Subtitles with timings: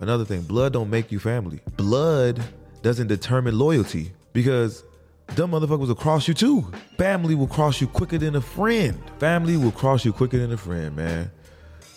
[0.00, 1.60] Another thing, blood don't make you family.
[1.76, 2.42] Blood
[2.82, 4.82] doesn't determine loyalty because
[5.36, 6.66] dumb motherfuckers will cross you too.
[6.98, 9.00] Family will cross you quicker than a friend.
[9.20, 11.30] Family will cross you quicker than a friend, man.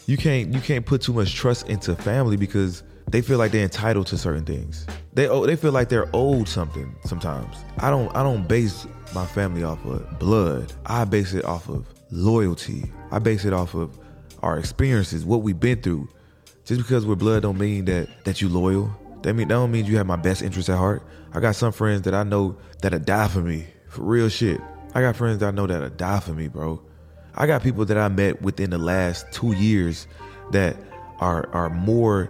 [0.06, 3.64] You can't you can't put too much trust into family because they feel like they're
[3.64, 4.86] entitled to certain things.
[5.14, 7.58] They oh, they feel like they're owed something sometimes.
[7.80, 8.86] I don't I don't base
[9.16, 10.72] my family off of blood.
[10.86, 12.92] I base it off of loyalty.
[13.10, 13.98] I base it off of
[14.44, 16.08] our experiences, what we've been through.
[16.68, 18.94] Just because we're blood don't mean that that you loyal.
[19.22, 21.02] That mean that don't mean you have my best interest at heart.
[21.34, 23.68] I got some friends that I know that'll die for me.
[23.88, 24.60] For real shit.
[24.94, 26.82] I got friends that I know that'll die for me, bro.
[27.36, 30.08] I got people that I met within the last two years
[30.52, 30.76] that
[31.20, 32.30] are are more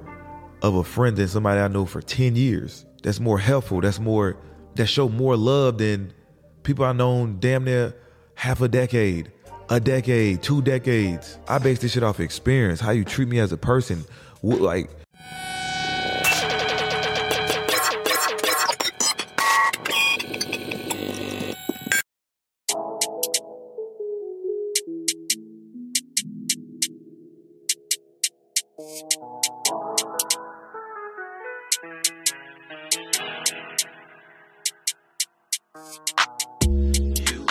[0.62, 2.86] of a friend than somebody I know for 10 years.
[3.02, 3.82] That's more helpful.
[3.82, 4.38] That's more
[4.76, 6.14] that show more love than
[6.62, 7.96] people I known damn near
[8.36, 9.32] half a decade,
[9.70, 11.40] a decade, two decades.
[11.48, 14.06] I base this shit off experience, how you treat me as a person,
[14.44, 14.90] like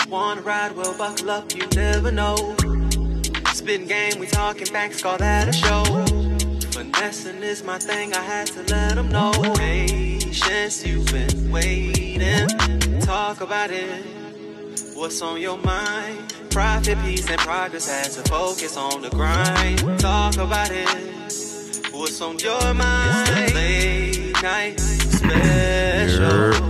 [0.09, 2.56] wanna ride, well, buckle up, you never know.
[3.53, 6.26] Spin game, we talking banks, call that a show.
[6.77, 9.33] Finessing is my thing, I had to let them know.
[9.57, 12.49] Patience, you've been waiting.
[13.01, 14.05] Talk about it.
[14.95, 16.34] What's on your mind?
[16.50, 19.99] Profit, peace, and progress has to focus on the grind.
[19.99, 20.87] Talk about it.
[21.93, 23.31] What's on your mind?
[23.31, 26.62] It's the late night special.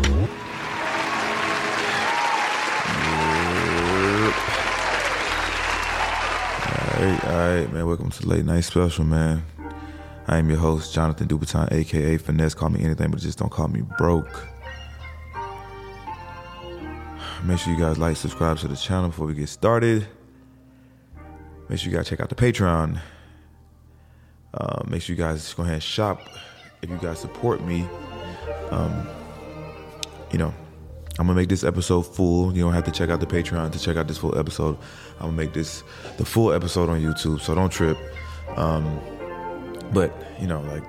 [6.94, 7.86] Alright, alright, man.
[7.88, 9.42] Welcome to Late Night Special, man.
[10.28, 12.54] I am your host, Jonathan Dubaton, aka Finesse.
[12.54, 14.47] Call me anything, but just don't call me broke.
[17.44, 20.06] Make sure you guys like, subscribe to the channel before we get started.
[21.69, 23.00] Make sure you guys check out the Patreon.
[24.53, 26.20] Uh, make sure you guys go ahead and shop.
[26.82, 27.86] If you guys support me,
[28.70, 29.06] um,
[30.32, 30.53] you know,
[31.19, 32.54] I'm gonna make this episode full.
[32.54, 34.76] You don't have to check out the Patreon to check out this full episode.
[35.20, 35.84] I'm gonna make this
[36.19, 37.97] the full episode on YouTube, so don't trip.
[38.56, 39.00] Um,
[39.92, 40.82] but you know, like,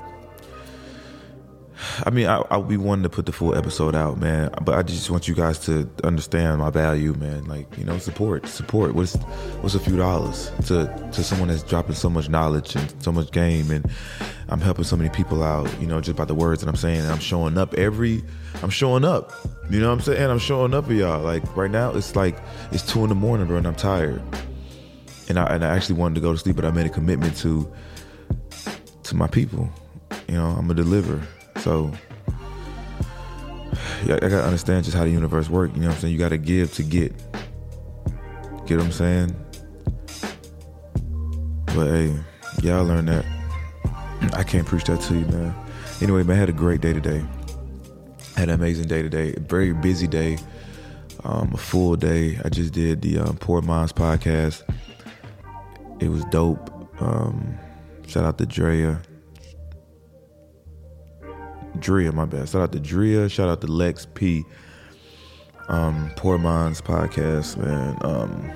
[2.06, 4.50] I mean, I, I'll be wanting to put the full episode out, man.
[4.64, 7.46] But I just want you guys to understand my value, man.
[7.46, 8.96] Like, you know, support, support.
[8.96, 9.16] What's
[9.62, 13.32] what's a few dollars to to someone that's dropping so much knowledge and so much
[13.32, 13.90] game, and
[14.50, 15.70] I'm helping so many people out.
[15.80, 18.24] You know, just by the words that I'm saying, and I'm showing up every.
[18.64, 19.32] I'm showing up.
[19.70, 20.30] You know what I'm saying?
[20.30, 21.22] I'm showing up for y'all.
[21.22, 22.38] Like right now, it's like
[22.72, 24.22] it's two in the morning, bro, and I'm tired.
[25.30, 27.38] And I and I actually wanted to go to sleep, but I made a commitment
[27.38, 27.72] to
[29.08, 29.70] to my people.
[30.28, 31.22] You know, I'm gonna deliver.
[31.58, 31.92] So
[34.06, 35.74] yeah, I gotta understand just how the universe works.
[35.76, 36.14] You know what I'm saying?
[36.14, 37.14] You gotta give to get.
[38.66, 39.36] Get what I'm saying?
[41.68, 42.16] But hey,
[42.62, 43.26] y'all learn that.
[44.34, 45.54] I can't preach that to you, man.
[46.02, 47.24] Anyway, man, I had a great day today.
[48.36, 49.34] Had an amazing day today.
[49.38, 50.38] A very busy day.
[51.24, 52.40] Um, a full day.
[52.44, 54.64] I just did the um, Poor Minds podcast.
[56.00, 56.72] It was dope.
[57.02, 57.58] Um,
[58.08, 59.02] shout out to Drea.
[61.80, 62.50] Drea, my bad.
[62.50, 63.30] Shout out to Drea.
[63.30, 64.44] Shout out to Lex P.
[65.68, 67.98] Um, Poor Minds podcast, man.
[68.02, 68.52] Um,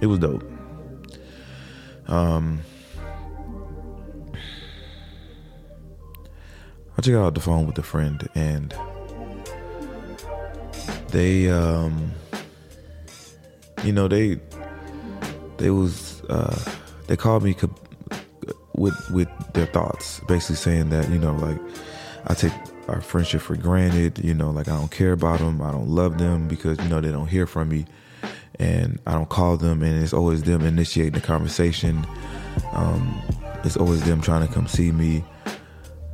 [0.00, 0.42] it was dope.
[2.08, 2.60] Um,
[6.96, 8.74] I got off the phone with a friend and
[11.08, 12.12] they um
[13.82, 14.40] you know they
[15.58, 16.58] they was uh
[17.06, 17.52] they called me
[18.76, 20.20] with with their thoughts.
[20.28, 21.58] Basically saying that you know like
[22.26, 22.52] I take
[22.88, 26.18] our friendship for granted you know like I don't care about them I don't love
[26.18, 27.86] them because you know they don't hear from me
[28.58, 32.06] and I don't call them and it's always them initiating the conversation.
[32.72, 33.20] Um
[33.64, 35.24] it's always them trying to come see me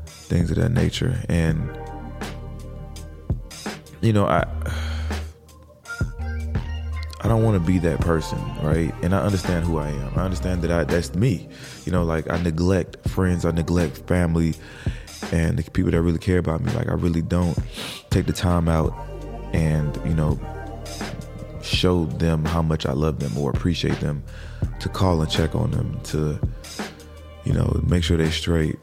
[0.06, 1.18] things of that nature.
[1.28, 1.68] And
[4.00, 4.46] you know i
[7.22, 8.94] I don't want to be that person, right?
[9.02, 10.18] And I understand who I am.
[10.18, 11.48] I understand that I, that's me.
[11.84, 14.54] You know, like I neglect friends, I neglect family,
[15.30, 16.72] and the people that really care about me.
[16.72, 17.58] Like I really don't
[18.08, 18.94] take the time out
[19.52, 20.40] and you know
[21.62, 24.22] show them how much I love them or appreciate them,
[24.80, 26.40] to call and check on them, to
[27.44, 28.78] you know make sure they're straight,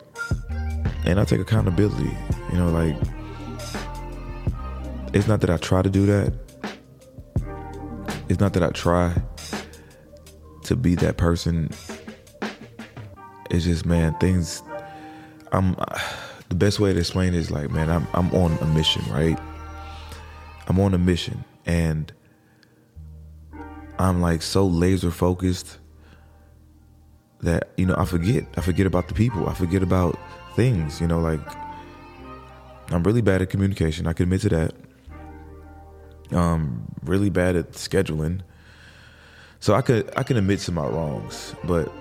[1.06, 2.16] and I take accountability.
[2.52, 2.96] You know, like
[5.14, 6.34] it's not that I try to do that.
[8.30, 9.14] It's not that I try
[10.64, 11.70] to be that person.
[13.50, 14.62] It's just man, things.
[15.54, 15.76] I'm
[16.50, 19.40] the best way to explain it is like man, I'm I'm on a mission, right?
[20.68, 22.12] I'm on a mission, and
[23.98, 25.80] I'm like so laser focused
[27.42, 28.46] that you know I forget.
[28.58, 29.48] I forget about the people.
[29.48, 30.20] I forget about
[30.56, 31.00] things.
[31.00, 31.40] You know, like
[32.90, 34.08] I'm really bad at communication.
[34.08, 34.74] I can admit to that.
[36.32, 38.42] Um, really bad at scheduling.
[39.60, 41.92] So I could I can admit to my wrongs, but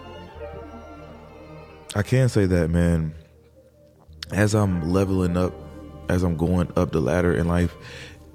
[1.95, 3.15] I can say that man,
[4.33, 5.55] as I'm leveling up,
[6.09, 7.75] as I'm going up the ladder in life,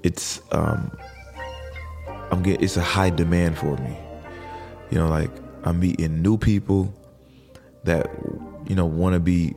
[0.02, 0.96] it's um
[2.30, 3.96] I'm getting it's a high demand for me.
[4.90, 5.30] You know, like
[5.64, 6.92] I'm meeting new people
[7.84, 8.10] that
[8.66, 9.54] you know want to be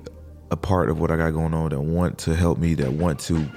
[0.52, 3.20] a part of what I got going on, that want to help me, that want
[3.22, 3.50] to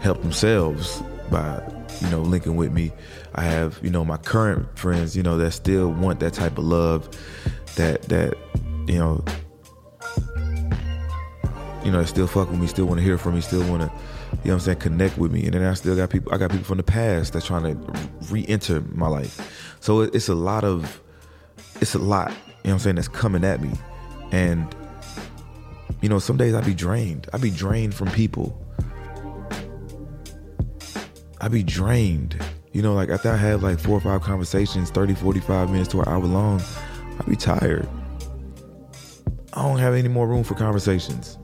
[0.00, 1.62] help themselves by
[2.00, 2.92] you know linking with me.
[3.34, 6.64] I have you know my current friends, you know that still want that type of
[6.64, 7.08] love,
[7.76, 8.36] that that
[8.86, 9.24] you know
[11.84, 13.92] you know, still fuck with me, still want to hear from me, still want to
[14.42, 15.44] you know what I'm saying, connect with me.
[15.44, 18.08] And then I still got people, I got people from the past that's trying to
[18.28, 19.76] re-enter my life.
[19.80, 21.00] So it's a lot of,
[21.80, 23.70] it's a lot, you know what I'm saying, that's coming at me.
[24.32, 24.74] And,
[26.02, 27.28] you know, some days I be drained.
[27.32, 28.60] I be drained from people.
[31.40, 32.42] I be drained.
[32.72, 36.00] You know, like after I had like four or five conversations, 30, 45 minutes to
[36.00, 36.62] an hour long,
[37.18, 37.88] I'd be tired.
[39.52, 41.38] I don't have any more room for conversations.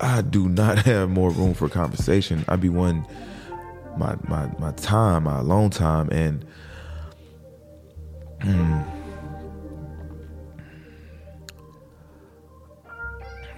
[0.00, 2.44] I do not have more room for conversation.
[2.48, 3.06] I'd be one
[3.96, 6.44] my my my time, my alone time, and
[8.42, 8.80] hmm,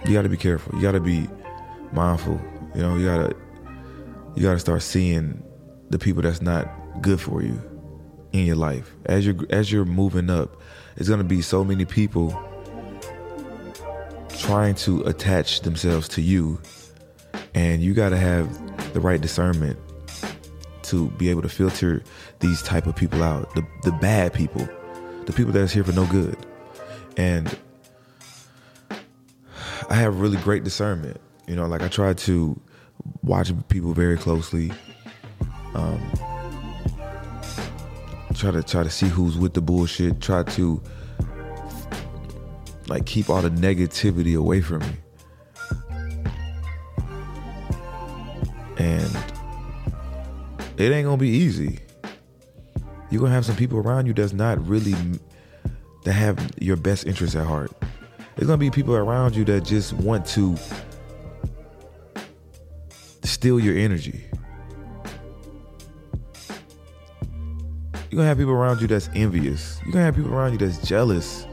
[0.05, 0.75] you got to be careful.
[0.75, 1.27] You got to be
[1.91, 2.39] mindful.
[2.75, 3.35] You know, you gotta
[4.37, 5.43] you gotta start seeing
[5.89, 6.69] the people that's not
[7.01, 7.59] good for you
[8.33, 10.61] in your life as you're as you're moving up.
[10.95, 12.39] It's gonna be so many people
[14.37, 16.61] trying to attach themselves to you
[17.55, 19.79] and you got to have the right discernment
[20.83, 22.03] to be able to filter
[22.39, 24.69] these type of people out the the bad people
[25.25, 26.37] the people that's here for no good
[27.17, 27.57] and
[29.89, 32.59] i have really great discernment you know like i try to
[33.23, 34.71] watch people very closely
[35.75, 35.99] um
[38.33, 40.81] try to try to see who's with the bullshit try to
[42.89, 44.87] like keep all the negativity away from me.
[48.77, 49.17] And
[50.77, 51.79] it ain't gonna be easy.
[53.09, 54.95] You're gonna have some people around you that's not really
[56.03, 57.71] that have your best interests at heart.
[58.35, 60.55] There's gonna be people around you that just want to
[63.27, 64.23] steal your energy.
[68.09, 69.79] You're gonna have people around you that's envious.
[69.83, 71.45] You're gonna have people around you that's jealous.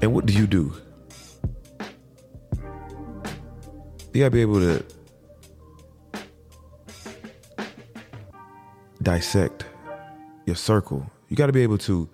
[0.00, 0.72] And what do you do?
[4.12, 4.84] You gotta be able to
[9.02, 9.66] dissect
[10.46, 11.10] your circle.
[11.28, 12.08] You gotta be able to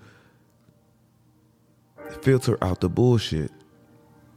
[2.22, 3.52] filter out the bullshit.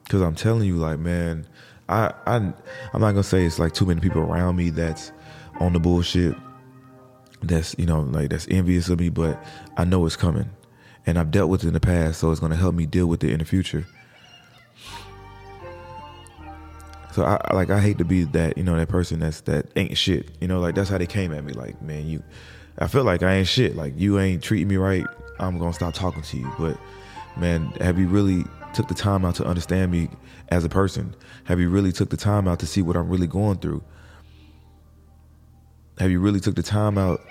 [0.10, 1.48] Cause I'm telling you, like, man,
[1.90, 2.54] I I I'm
[2.94, 5.12] not gonna say it's like too many people around me that's
[5.60, 6.36] on the bullshit.
[7.42, 9.44] That's you know like that's envious of me, but
[9.76, 10.50] I know it's coming
[11.06, 13.24] and I've dealt with it in the past, so it's to help me deal with
[13.24, 13.86] it in the future.
[17.12, 19.98] So I like I hate to be that you know that person that's that ain't
[19.98, 20.30] shit.
[20.40, 21.54] You know, like that's how they came at me.
[21.54, 22.24] Like, man, you,
[22.78, 23.76] I feel like I ain't shit.
[23.76, 25.06] Like you ain't treating me right.
[25.40, 26.54] I'm gonna stop talking to you.
[26.60, 26.80] But
[27.36, 30.10] man, have you really took the time out to understand me
[30.50, 31.16] as a person?
[31.46, 33.84] Have you really took the time out to see what I'm really going through?
[35.98, 37.22] Have you really took the time out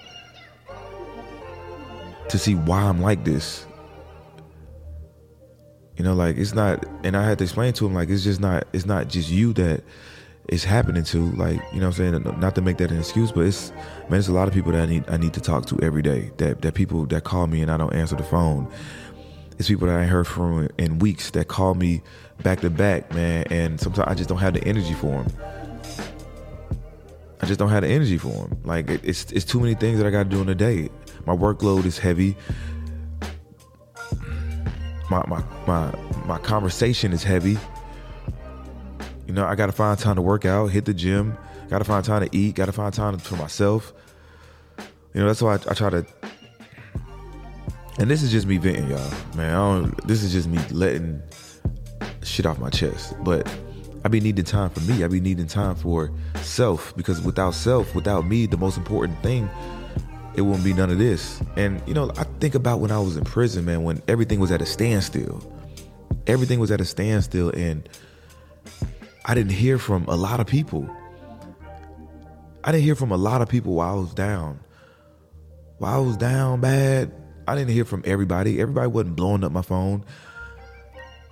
[2.28, 3.66] to see why I'm like this?
[5.97, 8.40] You know, like it's not, and I had to explain to him like it's just
[8.40, 9.83] not, it's not just you that
[10.49, 11.30] it's happening to.
[11.33, 13.71] Like, you know, what I'm saying not to make that an excuse, but it's
[14.09, 16.02] man, it's a lot of people that I need I need to talk to every
[16.02, 16.33] day.
[16.38, 18.71] That that people that call me and I don't answer the phone.
[19.59, 22.03] It's people that I heard from in weeks that call me
[22.43, 25.33] back to back, man, and sometimes I just don't have the energy for them.
[27.41, 28.61] I just don't have the energy for them.
[28.65, 30.91] Like it's it's too many things that I got to do in a day.
[31.27, 32.37] My workload is heavy.
[35.11, 35.93] My my my
[36.27, 37.59] my conversation is heavy.
[39.27, 41.37] You know, I got to find time to work out, hit the gym.
[41.69, 42.55] Got to find time to eat.
[42.55, 43.93] Got to find time for myself.
[45.15, 46.07] You know, that's why I, I try to.
[47.99, 49.11] And this is just me venting, y'all.
[49.35, 50.07] Man, I don't.
[50.07, 51.21] This is just me letting
[52.23, 53.14] shit off my chest.
[53.25, 53.52] But
[54.05, 55.02] I be needing time for me.
[55.02, 56.12] I be needing time for
[56.43, 59.50] self because without self, without me, the most important thing,
[60.37, 61.43] it wouldn't be none of this.
[61.57, 64.52] And you know, I think about when I was in prison, man, when everything was
[64.52, 65.43] at a standstill.
[66.28, 67.88] Everything was at a standstill, and
[69.25, 70.88] I didn't hear from a lot of people.
[72.62, 74.61] I didn't hear from a lot of people while I was down.
[75.78, 77.12] While I was down bad,
[77.49, 78.61] I didn't hear from everybody.
[78.61, 80.05] Everybody wasn't blowing up my phone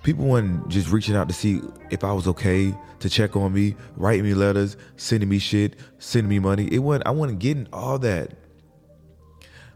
[0.07, 1.59] people weren't just reaching out to see
[1.89, 6.29] if I was okay, to check on me, writing me letters, sending me shit, sending
[6.29, 6.69] me money.
[6.71, 8.31] It wasn't I wasn't getting all that.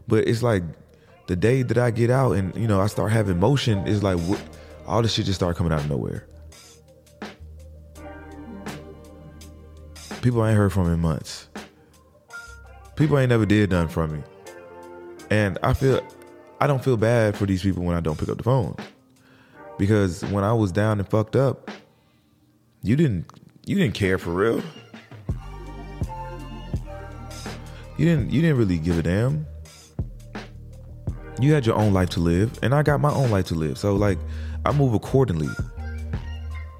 [0.08, 0.62] But it's like
[1.26, 4.18] the day that I get out and you know I start having motion, it's like
[4.86, 6.26] all this shit just started coming out of nowhere.
[10.22, 11.48] People I ain't heard from in months.
[12.96, 14.22] People ain't never did nothing from me.
[15.28, 16.00] And I feel
[16.62, 18.76] I don't feel bad for these people when I don't pick up the phone
[19.78, 21.72] because when I was down and fucked up,
[22.84, 23.24] you didn't
[23.66, 24.62] you didn't care for real.
[27.98, 29.44] You didn't you didn't really give a damn.
[31.40, 33.76] You had your own life to live, and I got my own life to live.
[33.76, 34.20] So like
[34.64, 35.48] I move accordingly.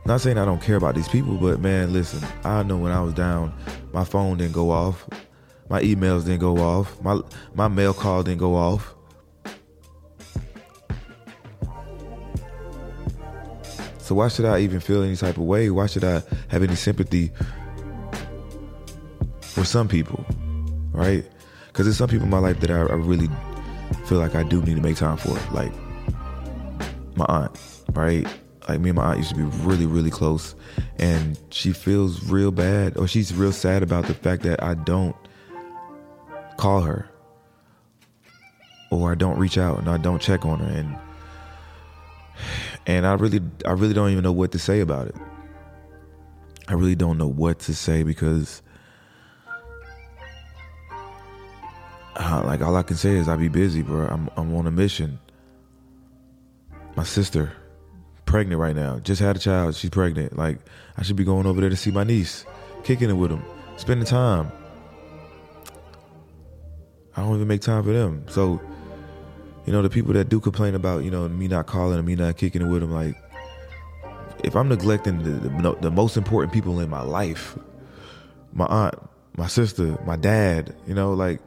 [0.07, 3.01] Not saying I don't care about these people, but man, listen, I know when I
[3.01, 3.53] was down,
[3.93, 5.09] my phone didn't go off,
[5.69, 7.21] my emails didn't go off, my
[7.57, 8.95] my mail call didn't go off.
[14.03, 15.71] So why should I even feel any type of way?
[15.71, 17.31] Why should I have any sympathy
[19.41, 20.27] for some people,
[20.91, 21.25] right?
[21.69, 23.29] Because there's some people in my life that I, I, really
[24.07, 25.73] feel like I do need to make time for, like
[27.15, 27.57] my aunt,
[27.93, 28.27] right?
[28.69, 30.57] Like me and my aunt used to be really, really close,
[30.99, 35.17] and she feels real bad, or she's real sad about the fact that I don't
[36.57, 37.09] call her,
[38.91, 40.97] or I don't reach out and I don't check on her, and
[42.87, 45.15] and I really I really don't even know what to say about it.
[46.69, 48.63] I really don't know what to say because
[52.17, 54.07] uh, like all I can say is I be busy, bro.
[54.07, 55.19] I'm I'm on a mission.
[56.95, 57.53] My sister
[58.27, 58.99] pregnant right now.
[58.99, 59.75] Just had a child.
[59.75, 60.37] She's pregnant.
[60.37, 60.59] Like
[60.97, 62.45] I should be going over there to see my niece,
[62.85, 63.45] kicking it with them,
[63.77, 64.51] spending time.
[67.15, 68.25] I don't even make time for them.
[68.29, 68.61] So
[69.67, 72.17] you know, the people that do complain about, you know, me not calling and me
[72.17, 73.17] not kicking it with them, like,
[74.43, 77.57] if I'm neglecting the, the, the most important people in my life,
[78.53, 78.95] my aunt,
[79.37, 81.41] my sister, my dad, you know, like,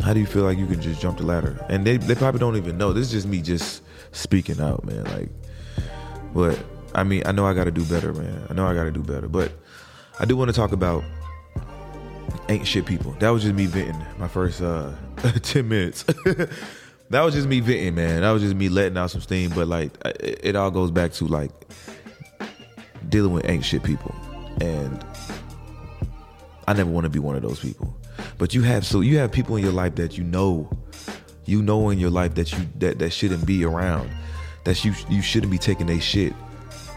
[0.00, 1.64] how do you feel like you can just jump the ladder?
[1.68, 2.92] And they, they probably don't even know.
[2.92, 5.04] This is just me just speaking out, man.
[5.04, 5.28] Like,
[6.34, 6.58] but
[6.94, 8.46] I mean, I know I got to do better, man.
[8.50, 9.28] I know I got to do better.
[9.28, 9.52] But
[10.18, 11.04] I do want to talk about
[12.48, 13.12] ain't shit people.
[13.18, 14.92] That was just me venting my first uh
[15.42, 16.02] 10 minutes.
[17.10, 18.22] that was just me venting, man.
[18.22, 19.50] That was just me letting out some steam.
[19.54, 21.50] But like, it, all goes back to like
[23.08, 24.14] dealing with ain't shit people,
[24.60, 25.04] and
[26.66, 27.94] I never want to be one of those people.
[28.38, 30.70] But you have so you have people in your life that you know,
[31.44, 34.10] you know in your life that you that that shouldn't be around,
[34.64, 36.32] that you you shouldn't be taking a shit,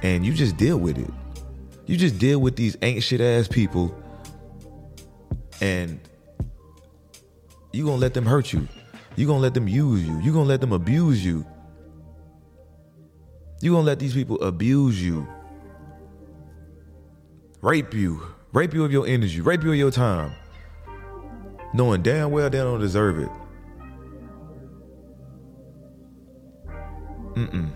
[0.01, 1.11] and you just deal with it.
[1.85, 3.95] You just deal with these ain't shit ass people
[5.61, 5.99] and
[7.71, 8.67] you gonna let them hurt you.
[9.15, 10.19] You gonna let them use you.
[10.19, 11.45] You gonna let them abuse you.
[13.61, 15.27] You gonna let these people abuse you,
[17.61, 18.21] rape you,
[18.53, 20.33] rape you of your energy, rape you of your time,
[21.73, 23.29] knowing damn well they don't deserve it.
[27.35, 27.69] Mm-mm.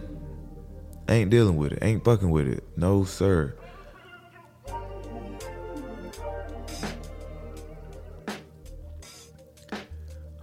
[1.09, 1.79] Ain't dealing with it.
[1.81, 2.63] Ain't fucking with it.
[2.77, 3.55] No, sir.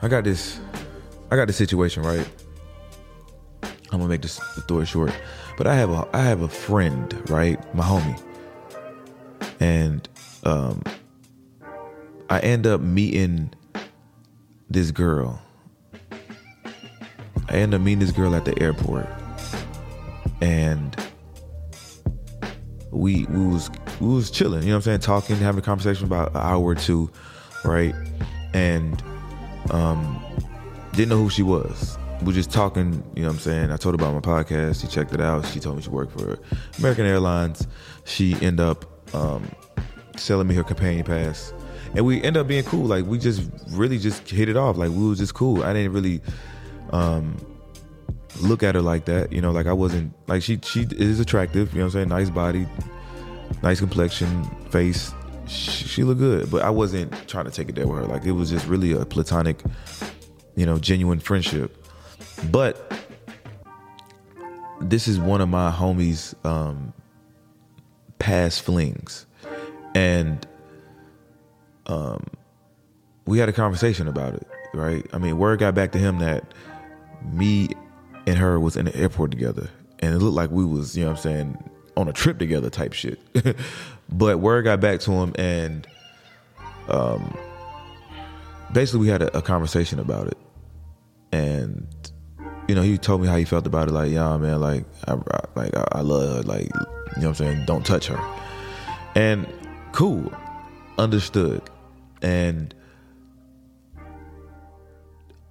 [0.06, 0.60] I got this
[1.32, 2.28] I got this situation, right?
[3.64, 5.12] I'm gonna make this story short.
[5.58, 7.58] But I have a I have a friend, right?
[7.75, 8.22] My homie.
[9.58, 10.08] And
[10.44, 10.80] um
[12.30, 13.52] I end up meeting
[14.70, 15.42] this girl.
[17.48, 19.08] I end up meeting this girl at the airport.
[20.40, 20.96] And
[22.92, 23.70] we we was
[24.00, 26.62] we was chilling, you know what I'm saying, talking, having a conversation about an hour
[26.62, 27.10] or two,
[27.64, 27.92] right?
[28.54, 29.02] And
[29.70, 30.23] um,
[30.92, 31.99] didn't know who she was.
[32.23, 33.70] we're just talking, you know what I'm saying?
[33.70, 34.80] I told her about my podcast.
[34.80, 35.46] She checked it out.
[35.46, 36.38] She told me she worked for
[36.78, 37.66] American Airlines.
[38.04, 39.50] She ended up um,
[40.16, 41.52] selling me her companion pass.
[41.94, 42.85] And we end up being cool.
[42.85, 44.76] Like we just really just hit it off.
[44.76, 45.62] Like we was just cool.
[45.62, 46.20] I didn't really
[46.90, 47.37] um,
[48.40, 49.32] look at her like that.
[49.32, 52.08] You know, like I wasn't like she she is attractive, you know what I'm saying?
[52.08, 52.66] Nice body,
[53.62, 55.12] nice complexion, face.
[55.47, 56.50] She, she looked good.
[56.50, 58.07] But I wasn't trying to take it there with her.
[58.07, 59.62] Like it was just really a platonic,
[60.55, 61.85] you know, genuine friendship.
[62.50, 62.93] But
[64.81, 66.93] this is one of my homies' um,
[68.19, 69.26] past flings,
[69.95, 70.47] and
[71.87, 72.25] um,
[73.26, 74.47] we had a conversation about it.
[74.75, 75.07] Right?
[75.12, 76.53] I mean, word got back to him that
[77.33, 77.71] me
[78.26, 81.12] and her was in the airport together, and it looked like we was, you know,
[81.12, 83.19] what I'm saying, on a trip together type shit.
[84.08, 85.86] but word got back to him, and
[86.88, 87.36] um,
[88.72, 90.38] basically we had a, a conversation about it,
[91.32, 91.86] and
[92.68, 93.92] you know, he told me how he felt about it.
[93.92, 96.42] Like, yeah, man, like, I, I like, I, I love her.
[96.42, 97.64] Like, you know what I'm saying?
[97.66, 98.20] Don't touch her.
[99.14, 99.46] And
[99.92, 100.32] cool,
[100.98, 101.62] understood.
[102.22, 102.75] And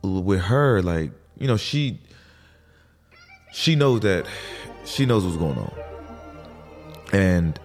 [0.03, 2.01] with her, like, you know, she
[3.53, 4.25] she knows that
[4.83, 5.73] she knows what's going on,
[7.13, 7.59] and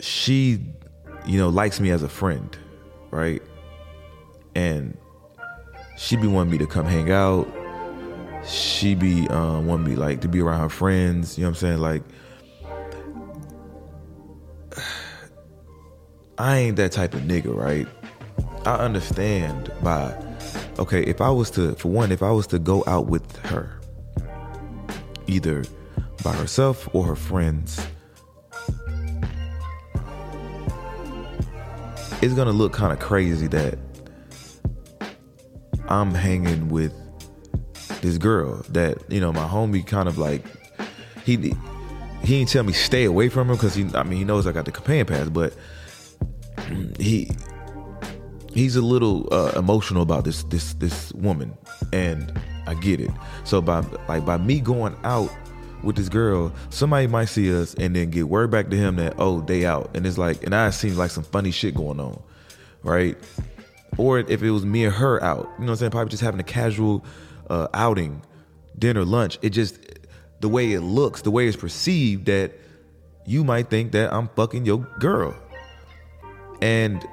[0.00, 0.60] she,
[1.26, 2.56] you know, likes me as a friend,
[3.10, 3.42] right?
[4.54, 4.96] And
[5.96, 7.46] she be wanting me to come hang out
[8.46, 11.78] she be um want me like to be around her friends, you know what I'm
[11.78, 11.78] saying?
[11.78, 12.02] Like
[16.38, 17.86] I ain't that type of nigga, right?
[18.64, 20.14] I understand by
[20.78, 23.80] okay, if I was to for one, if I was to go out with her,
[25.26, 25.64] either
[26.22, 27.86] by herself or her friends,
[32.22, 33.78] it's gonna look kind of crazy that
[35.88, 36.92] I'm hanging with
[38.00, 40.44] this girl that you know my homie kind of like
[41.24, 41.36] he
[42.22, 44.52] he didn't tell me stay away from her because he I mean he knows I
[44.52, 45.54] got the companion pass, but
[46.98, 47.30] he
[48.52, 51.56] he's a little uh, emotional about this this this woman,
[51.92, 53.10] and I get it.
[53.44, 55.30] So by like by me going out
[55.82, 59.14] with this girl, somebody might see us and then get word back to him that
[59.18, 62.22] oh they out, and it's like and I seems like some funny shit going on,
[62.82, 63.16] right?
[63.96, 65.90] Or if it was me and her out, you know what I'm saying?
[65.90, 67.04] Probably just having a casual
[67.48, 68.22] uh, outing,
[68.78, 69.78] dinner, lunch, it just
[70.40, 72.52] the way it looks, the way it's perceived that
[73.26, 75.34] you might think that I'm fucking your girl.
[76.62, 77.04] And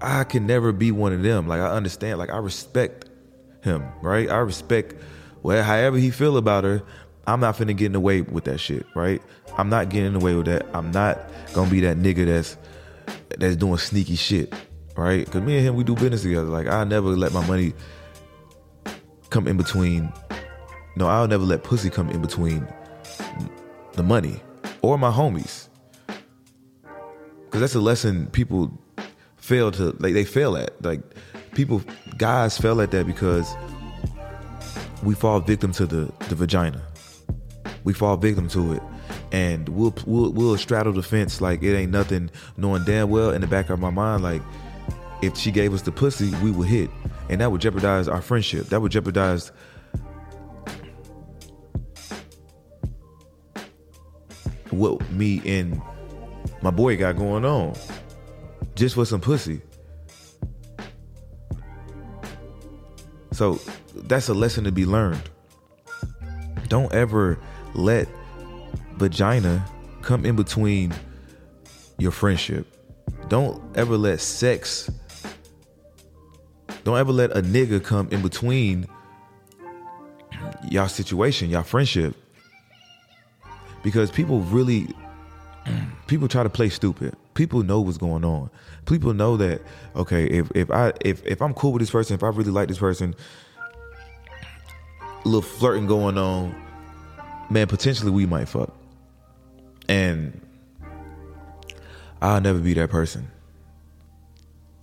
[0.00, 1.48] I can never be one of them.
[1.48, 3.08] Like I understand, like I respect
[3.62, 4.30] him, right?
[4.30, 4.94] I respect
[5.42, 6.82] well, however he feel about her,
[7.28, 9.20] I'm not finna get in the way with that shit, right?
[9.58, 10.66] I'm not getting in the way with that.
[10.72, 11.18] I'm not
[11.52, 12.56] gonna be that nigga that's
[13.36, 14.54] that's doing sneaky shit,
[14.96, 15.30] right?
[15.30, 16.46] Cause me and him, we do business together.
[16.48, 17.74] Like I never let my money
[19.28, 20.10] come in between.
[20.96, 22.66] No, I'll never let pussy come in between
[23.92, 24.40] the money
[24.80, 25.68] or my homies.
[27.50, 28.72] Cause that's a lesson people
[29.36, 30.82] fail to like they fail at.
[30.82, 31.02] Like
[31.52, 31.82] people
[32.16, 33.54] guys fail at that because
[35.02, 36.82] we fall victim to the the vagina.
[37.88, 38.82] We fall victim to it.
[39.32, 43.40] And we'll, we'll we'll straddle the fence like it ain't nothing, knowing damn well in
[43.40, 44.42] the back of my mind, like
[45.22, 46.90] if she gave us the pussy, we would hit
[47.30, 48.66] and that would jeopardize our friendship.
[48.66, 49.52] That would jeopardize
[54.68, 55.80] what me and
[56.60, 57.74] my boy got going on
[58.74, 59.62] just for some pussy.
[63.32, 63.58] So
[63.94, 65.30] that's a lesson to be learned.
[66.68, 67.38] Don't ever
[67.74, 68.08] let
[68.96, 69.64] vagina
[70.02, 70.94] come in between
[71.98, 72.66] your friendship.
[73.28, 74.90] Don't ever let sex
[76.88, 78.86] don't ever let a nigga come in between
[80.70, 82.16] y'all situation, y'all friendship.
[83.82, 84.88] Because people really
[86.06, 87.14] people try to play stupid.
[87.34, 88.48] People know what's going on.
[88.86, 89.60] People know that
[89.96, 92.68] okay, if if I if if I'm cool with this person, if I really like
[92.68, 93.14] this person,
[95.24, 96.54] little flirting going on,
[97.50, 98.74] man, potentially we might fuck.
[99.88, 100.40] And
[102.20, 103.30] I'll never be that person.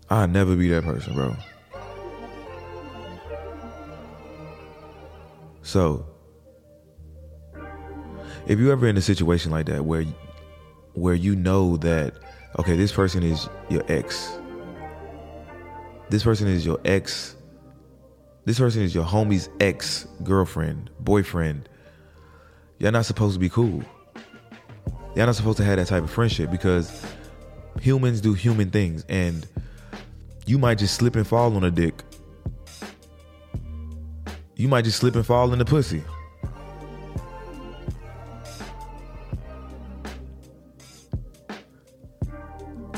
[0.10, 1.36] I'll never be that person, bro.
[5.64, 6.06] So,
[8.46, 10.06] if you're ever in a situation like that where
[10.94, 12.14] where you know that
[12.60, 14.38] okay, this person is your ex.
[16.10, 17.36] This person is your ex.
[18.46, 21.68] This person is your homie's ex girlfriend, boyfriend.
[22.86, 23.84] Y'all not supposed to be cool.
[25.16, 27.04] Y'all not supposed to have that type of friendship because
[27.82, 29.48] humans do human things and
[30.46, 32.04] you might just slip and fall on a dick
[34.56, 36.04] you might just slip and fall in the pussy.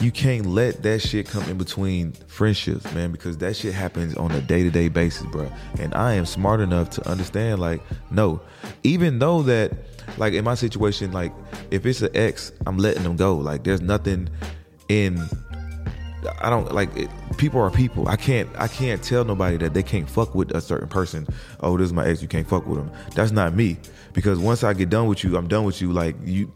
[0.08, 4.32] You can't let that shit come in between friendships, man, because that shit happens on
[4.32, 5.52] a day to day basis, bro.
[5.82, 8.40] And I am smart enough to understand, like, no,
[8.84, 9.74] even though that,
[10.18, 11.34] like, in my situation, like,
[11.72, 13.36] if it's an ex, I'm letting them go.
[13.36, 14.30] Like, there's nothing
[14.88, 15.28] in
[16.40, 18.08] I don't like it, people are people.
[18.08, 21.28] I can't I can't tell nobody that they can't fuck with a certain person.
[21.60, 22.22] Oh, this is my ex.
[22.22, 22.90] You can't fuck with him.
[23.14, 23.76] That's not me.
[24.14, 25.92] Because once I get done with you, I'm done with you.
[25.92, 26.50] Like you,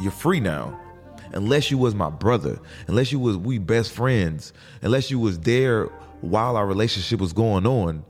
[0.00, 0.80] you're free now.
[1.34, 5.86] Unless you was my brother, unless you was we best friends, unless you was there
[6.20, 8.04] while our relationship was going on,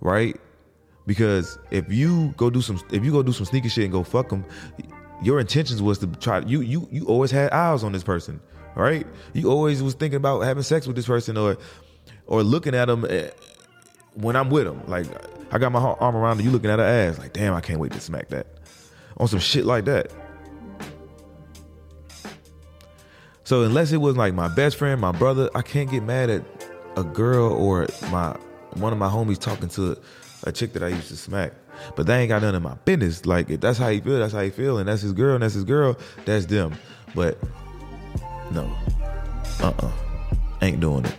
[0.00, 0.36] right?
[1.06, 4.02] Because if you go do some if you go do some sneaky shit and go
[4.02, 4.44] fuck them,
[5.22, 8.40] your intentions was to try you you you always had eyes on this person
[8.78, 9.06] right?
[9.34, 11.58] You always was thinking about having sex with this person or
[12.26, 13.30] or looking at them eh,
[14.14, 14.82] when I'm with them.
[14.86, 15.06] Like
[15.52, 17.92] I got my arm around you looking at her ass, like damn, I can't wait
[17.92, 18.46] to smack that
[19.16, 20.12] on some shit like that.
[23.48, 26.44] So unless it was like my best friend, my brother, I can't get mad at
[26.96, 28.36] a girl or my
[28.74, 29.96] one of my homies talking to
[30.44, 31.54] a chick that I used to smack.
[31.96, 33.24] But they ain't got none of my business.
[33.24, 35.42] Like if that's how you feel, that's how you feel, and that's his girl, and
[35.42, 36.76] that's his girl, that's them.
[37.14, 37.38] But
[38.50, 38.70] no.
[39.62, 39.92] Uh-uh.
[40.60, 41.16] Ain't doing it.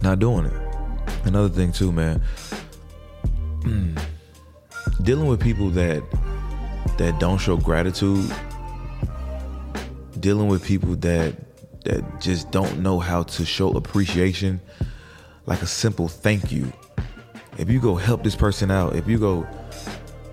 [0.00, 0.52] Not doing it.
[1.24, 2.22] Another thing too, man.
[3.62, 4.00] Mm.
[5.02, 6.04] Dealing with people that
[6.98, 8.32] that don't show gratitude.
[10.22, 11.34] Dealing with people that
[11.84, 14.60] that just don't know how to show appreciation.
[15.46, 16.72] Like a simple thank you.
[17.58, 19.46] If you go help this person out, if you go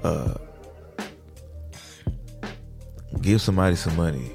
[0.04, 0.36] uh
[3.22, 4.32] give somebody some money,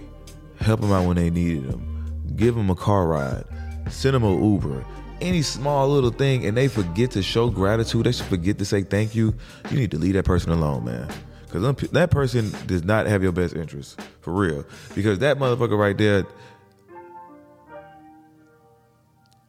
[0.58, 3.44] help them out when they needed them, give them a car ride,
[3.88, 4.84] send them an Uber,
[5.20, 8.82] any small little thing, and they forget to show gratitude, they should forget to say
[8.82, 9.32] thank you,
[9.70, 11.08] you need to leave that person alone, man.
[11.54, 14.64] Because that person does not have your best interest, for real.
[14.94, 16.26] Because that motherfucker right there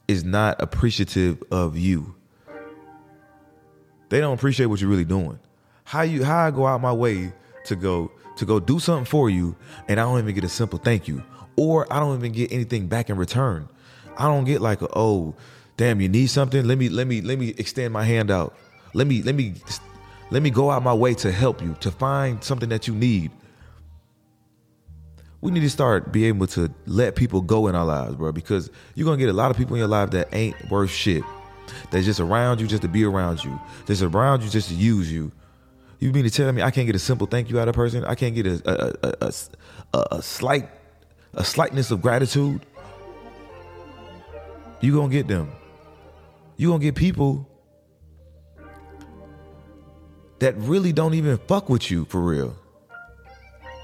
[0.08, 2.14] is not appreciative of you.
[4.10, 5.40] They don't appreciate what you're really doing.
[5.84, 7.34] How you how I go out my way
[7.66, 9.56] to go to go do something for you
[9.88, 11.24] and I don't even get a simple thank you
[11.56, 13.68] or I don't even get anything back in return.
[14.18, 15.36] I don't get like, a, oh,
[15.78, 16.68] damn, you need something?
[16.68, 18.56] Let me let me let me extend my hand out.
[18.94, 19.56] Let me let me
[20.32, 23.32] let me go out my way to help you to find something that you need.
[25.42, 28.72] We need to start being able to let people go in our lives, bro, because
[28.96, 31.24] you're gonna get a lot of people in your life that ain't worth shit.
[31.92, 33.60] That's just around you just to be around you.
[33.86, 35.32] That's around you just to use you.
[36.00, 37.78] You mean to tell me I can't get a simple thank you out of a
[37.78, 38.04] person?
[38.06, 39.32] I can't get a a, a,
[39.94, 40.70] a, a slight
[41.36, 42.66] a slightness of gratitude?
[44.82, 45.52] You gonna get them.
[46.58, 47.48] You gonna get people
[50.40, 52.56] that really don't even fuck with you for real.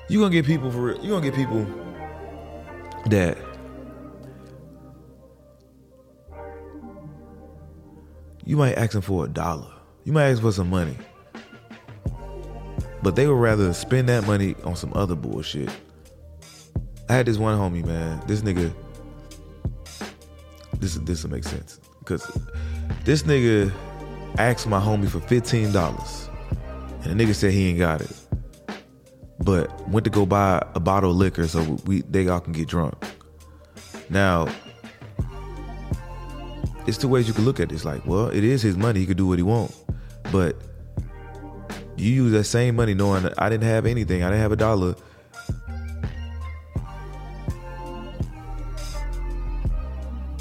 [0.10, 1.04] You gonna get people for real.
[1.04, 1.66] You gonna get people
[3.08, 3.38] that
[8.46, 9.72] you might ask them for a dollar.
[10.04, 10.98] You might ask for some money.
[13.04, 15.70] But they would rather spend that money on some other bullshit.
[17.10, 18.22] I had this one homie, man.
[18.28, 18.74] This nigga.
[20.80, 21.80] This this will make sense.
[22.06, 22.30] Cause
[23.06, 23.72] this nigga
[24.38, 26.31] asked my homie for $15.
[27.04, 28.12] And the nigga said he ain't got it.
[29.40, 32.68] But went to go buy a bottle of liquor so we they all can get
[32.68, 32.96] drunk.
[34.10, 34.48] Now,
[36.86, 37.86] it's two ways you can look at this.
[37.86, 39.00] Like, well, it is his money.
[39.00, 39.76] He could do what he want.
[40.32, 40.56] But
[41.98, 44.24] you use that same money knowing I didn't have anything.
[44.24, 44.96] I didn't have a dollar.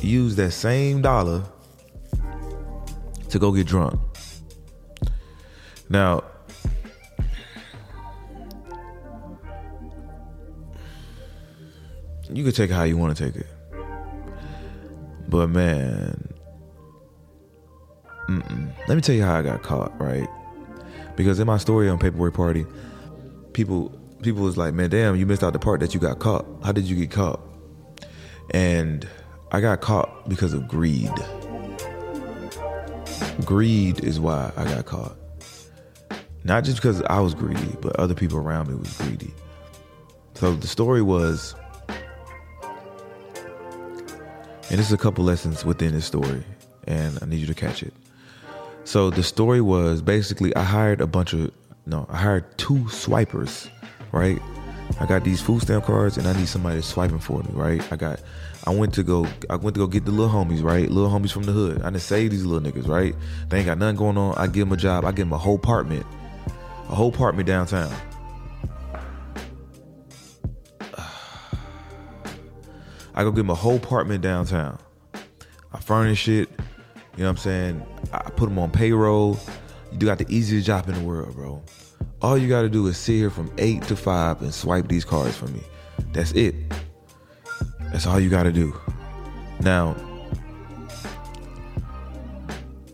[0.00, 1.44] Use that same dollar
[3.28, 4.00] to go get drunk.
[5.88, 6.24] Now,
[12.32, 13.46] you can take it how you want to take it.
[15.28, 16.34] But man,
[18.28, 18.72] mm-mm.
[18.88, 20.28] let me tell you how I got caught, right?
[21.16, 22.66] Because in my story on Paperwork Party,
[23.52, 23.90] people
[24.22, 26.46] people was like, "Man, damn, you missed out the part that you got caught.
[26.64, 27.40] How did you get caught?"
[28.52, 29.06] And
[29.52, 31.10] I got caught because of greed.
[33.44, 35.16] Greed is why I got caught.
[36.44, 39.32] Not just because I was greedy, but other people around me was greedy.
[40.34, 41.54] So the story was,
[44.70, 46.44] and this is a couple lessons within this story,
[46.86, 47.92] and I need you to catch it.
[48.84, 51.50] So the story was basically I hired a bunch of
[51.86, 53.68] no, I hired two swipers,
[54.12, 54.40] right?
[54.98, 57.92] I got these food stamp cards and I need somebody swiping for me, right?
[57.92, 58.20] I got
[58.64, 60.90] I went to go I went to go get the little homies, right?
[60.90, 61.82] Little homies from the hood.
[61.82, 63.14] I didn't save these little niggas, right?
[63.48, 64.34] They ain't got nothing going on.
[64.36, 65.04] I give them a job.
[65.04, 66.06] I give them a whole apartment.
[66.88, 67.92] A whole apartment downtown.
[73.14, 74.78] I go get my whole apartment downtown.
[75.72, 76.48] I furnish it.
[77.16, 77.86] You know what I'm saying?
[78.12, 79.38] I put them on payroll.
[79.92, 81.62] You got the easiest job in the world, bro.
[82.22, 85.04] All you got to do is sit here from 8 to 5 and swipe these
[85.04, 85.60] cards for me.
[86.12, 86.54] That's it.
[87.92, 88.78] That's all you got to do.
[89.60, 89.96] Now,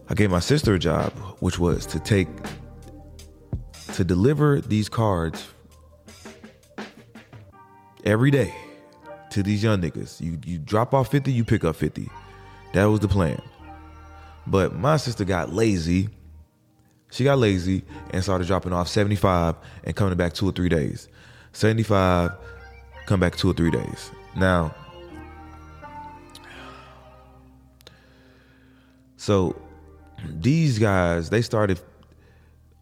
[0.08, 2.28] I gave my sister a job, which was to take,
[3.94, 5.46] to deliver these cards
[8.04, 8.54] every day
[9.36, 10.18] to these young niggas.
[10.18, 12.08] You you drop off 50, you pick up 50.
[12.72, 13.40] That was the plan.
[14.46, 16.08] But my sister got lazy.
[17.10, 21.08] She got lazy and started dropping off 75 and coming back two or three days.
[21.52, 22.32] 75,
[23.04, 24.10] come back two or three days.
[24.36, 24.74] Now,
[29.18, 29.54] so
[30.24, 31.78] these guys, they started,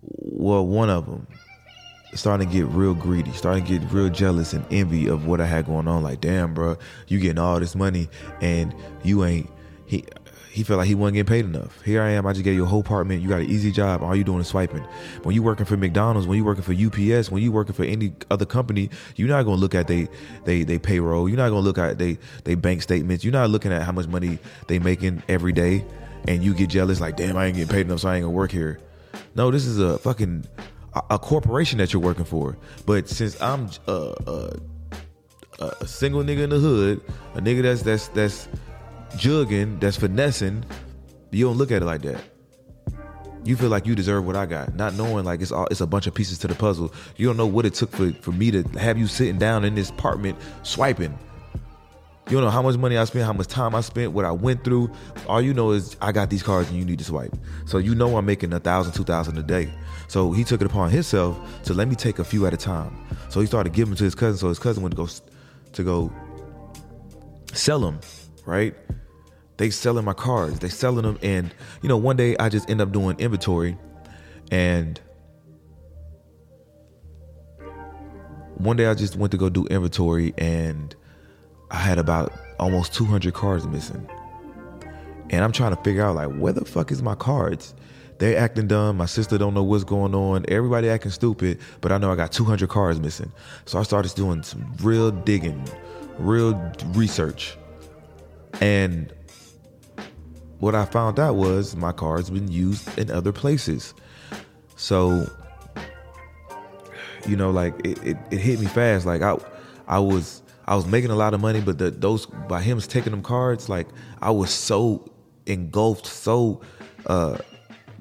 [0.02, 1.26] well, one of them
[2.14, 5.46] starting to get real greedy, starting to get real jealous and envy of what I
[5.46, 6.02] had going on.
[6.02, 6.76] Like, damn, bro,
[7.08, 8.08] you getting all this money
[8.40, 9.50] and you ain't.
[9.86, 10.04] He
[10.54, 11.82] he felt like he wasn't getting paid enough.
[11.82, 12.26] Here I am.
[12.26, 13.20] I just gave you a whole apartment.
[13.22, 14.04] You got an easy job.
[14.04, 14.84] All you doing is swiping.
[15.24, 18.12] When you working for McDonald's, when you working for UPS, when you working for any
[18.30, 20.06] other company, you're not gonna look at they
[20.44, 21.28] they they payroll.
[21.28, 23.24] You're not gonna look at they they bank statements.
[23.24, 25.84] You're not looking at how much money they making every day,
[26.28, 28.36] and you get jealous like, damn, I ain't getting paid enough, so I ain't gonna
[28.36, 28.78] work here.
[29.34, 30.46] No, this is a fucking
[31.10, 32.56] a corporation that you're working for.
[32.86, 37.00] But since I'm a, a, a single nigga in the hood,
[37.34, 38.48] a nigga that's that's that's
[39.16, 40.64] jugging, that's finessing,
[41.30, 42.22] you don't look at it like that.
[43.44, 45.86] You feel like you deserve what I got, not knowing like it's all it's a
[45.86, 46.92] bunch of pieces to the puzzle.
[47.16, 49.74] You don't know what it took for, for me to have you sitting down in
[49.74, 51.18] this apartment swiping.
[52.26, 54.32] You don't know how much money I spent, how much time I spent, what I
[54.32, 54.90] went through.
[55.28, 57.36] All you know is I got these cards and you need to swipe.
[57.66, 59.70] So you know I'm making a thousand, two thousand a day.
[60.08, 62.96] So he took it upon himself to let me take a few at a time.
[63.28, 64.38] So he started giving them to his cousin.
[64.38, 65.08] So his cousin went to go
[65.72, 66.12] to go
[67.52, 68.00] sell them,
[68.46, 68.74] right?
[69.58, 70.60] They selling my cards.
[70.60, 73.76] They selling them, and you know, one day I just end up doing inventory,
[74.50, 74.98] and
[78.54, 80.96] one day I just went to go do inventory, and
[81.74, 84.08] I had about almost 200 cards missing,
[85.30, 87.74] and I'm trying to figure out like where the fuck is my cards?
[88.18, 88.96] They acting dumb.
[88.96, 90.44] My sister don't know what's going on.
[90.46, 93.32] Everybody acting stupid, but I know I got 200 cards missing.
[93.64, 95.68] So I started doing some real digging,
[96.16, 96.54] real
[96.92, 97.56] research,
[98.60, 99.12] and
[100.60, 103.94] what I found out was my cards been used in other places.
[104.76, 105.28] So,
[107.26, 109.06] you know, like it, it, it, hit me fast.
[109.06, 109.36] Like I,
[109.88, 113.10] I was, I was making a lot of money, but the, those by him taking
[113.10, 113.86] them cards, like
[114.22, 115.10] I was so
[115.46, 116.62] engulfed, so
[117.06, 117.38] uh,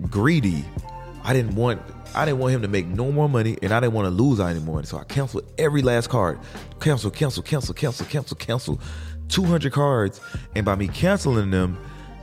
[0.09, 0.63] greedy.
[1.23, 1.81] I didn't want,
[2.15, 4.39] I didn't want him to make no more money, and I didn't want to lose
[4.39, 4.83] any more.
[4.83, 6.39] So I canceled every last card.
[6.79, 8.81] Cancel, cancel, cancel, cancel, cancel, cancel.
[9.29, 10.21] 200 cards,
[10.55, 11.77] and by me canceling them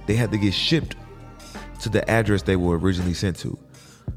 [0.07, 0.97] they had to get shipped
[1.81, 3.59] to the address they were originally sent to.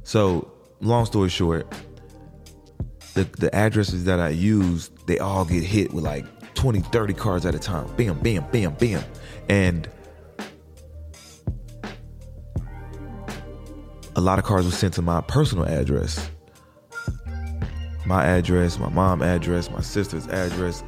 [0.04, 1.72] So, long story short,
[3.14, 7.46] the, the addresses that I used, they all get hit with like 20, 30 cards
[7.46, 7.94] at a time.
[7.96, 9.04] Bam, bam, bam, bam.
[9.50, 9.88] And
[14.16, 16.30] a lot of cards were sent to my personal address.
[18.06, 20.84] My address, my mom address, my sister's address,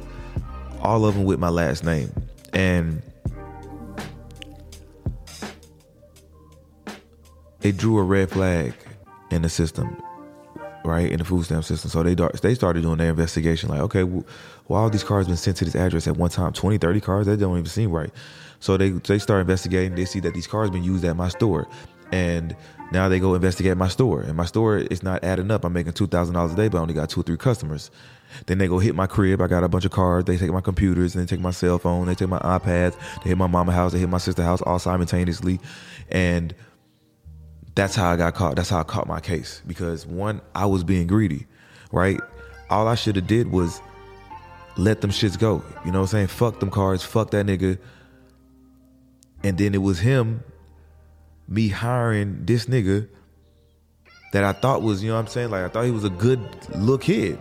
[0.82, 2.12] all of them with my last name.
[2.52, 3.02] And
[7.62, 8.74] it drew a red flag
[9.30, 10.00] in the system,
[10.86, 11.90] right in the food stamp system.
[11.90, 13.68] So they they started doing their investigation.
[13.68, 14.24] Like, okay, well,
[14.68, 17.26] well, all these cards been sent to this address at one time, 20, 30 cards.
[17.26, 18.10] That don't even seem right.
[18.60, 19.94] So they they start investigating.
[19.94, 21.68] They see that these cards been used at my store,
[22.12, 22.56] and
[22.92, 24.22] now they go investigate my store.
[24.22, 25.64] And my store is not adding up.
[25.64, 27.90] I'm making two thousand dollars a day, but I only got two or three customers.
[28.46, 29.40] Then they go hit my crib.
[29.40, 30.26] I got a bunch of cards.
[30.26, 32.06] They take my computers and they take my cell phone.
[32.06, 32.96] They take my iPads.
[33.22, 33.92] They hit my mama house.
[33.92, 35.60] They hit my sister house all simultaneously,
[36.10, 36.54] and
[37.76, 38.56] that's how I got caught.
[38.56, 41.46] That's how I caught my case because one, I was being greedy,
[41.92, 42.18] right?
[42.70, 43.80] All I should have did was
[44.76, 45.62] let them shits go.
[45.84, 46.26] You know what I'm saying?
[46.28, 47.78] Fuck them cards, fuck that nigga.
[49.44, 50.42] And then it was him,
[51.46, 53.08] me hiring this nigga
[54.32, 55.50] that I thought was, you know what I'm saying?
[55.50, 56.40] Like I thought he was a good
[56.74, 57.38] look kid.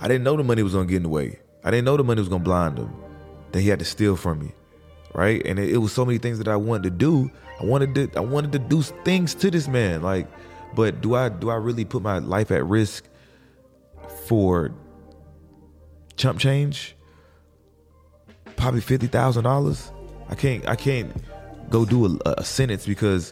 [0.00, 1.38] I didn't know the money was gonna get in the way.
[1.62, 2.90] I didn't know the money was gonna blind him.
[3.52, 4.52] That he had to steal from me.
[5.12, 5.44] Right?
[5.44, 8.10] And it, it was so many things that I wanted to do I wanted to
[8.16, 10.02] I wanted to do things to this man.
[10.02, 10.26] Like,
[10.74, 13.04] but do I do I really put my life at risk
[14.26, 14.72] for
[16.16, 16.96] chump change,
[18.56, 19.92] probably fifty thousand dollars.
[20.30, 21.12] I can't I can't
[21.68, 23.30] go do a, a sentence because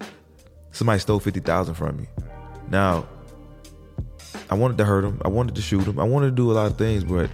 [0.72, 2.06] somebody stole fifty thousand from me.
[2.68, 3.08] Now,
[4.50, 5.22] I wanted to hurt him.
[5.24, 5.98] I wanted to shoot him.
[5.98, 7.30] I wanted to do a lot of things, but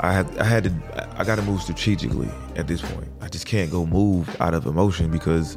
[0.00, 3.08] I had I had to I got to move strategically at this point.
[3.20, 5.56] I just can't go move out of emotion because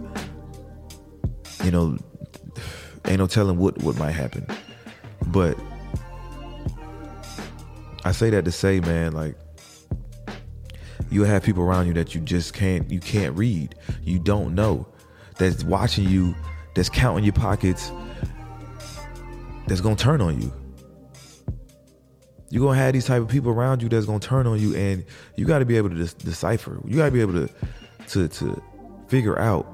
[1.64, 1.98] you know
[3.06, 4.46] ain't no telling what what might happen.
[5.28, 5.58] But
[8.06, 9.36] I say that to say, man, like
[11.10, 13.76] you have people around you that you just can't you can't read.
[14.04, 14.88] You don't know.
[15.38, 16.36] That's watching you,
[16.74, 17.92] that's counting your pockets,
[19.68, 20.54] that's gonna turn on you.
[22.50, 25.06] You're gonna have these type of people around you that's gonna turn on you, and
[25.36, 26.80] you got to be able to dis- decipher.
[26.86, 27.50] You got to be able to
[28.10, 28.64] to to
[29.08, 29.68] figure out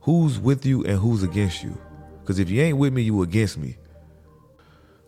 [0.00, 1.76] who's with you and who's against you.
[2.20, 3.76] Because if you ain't with me, you against me.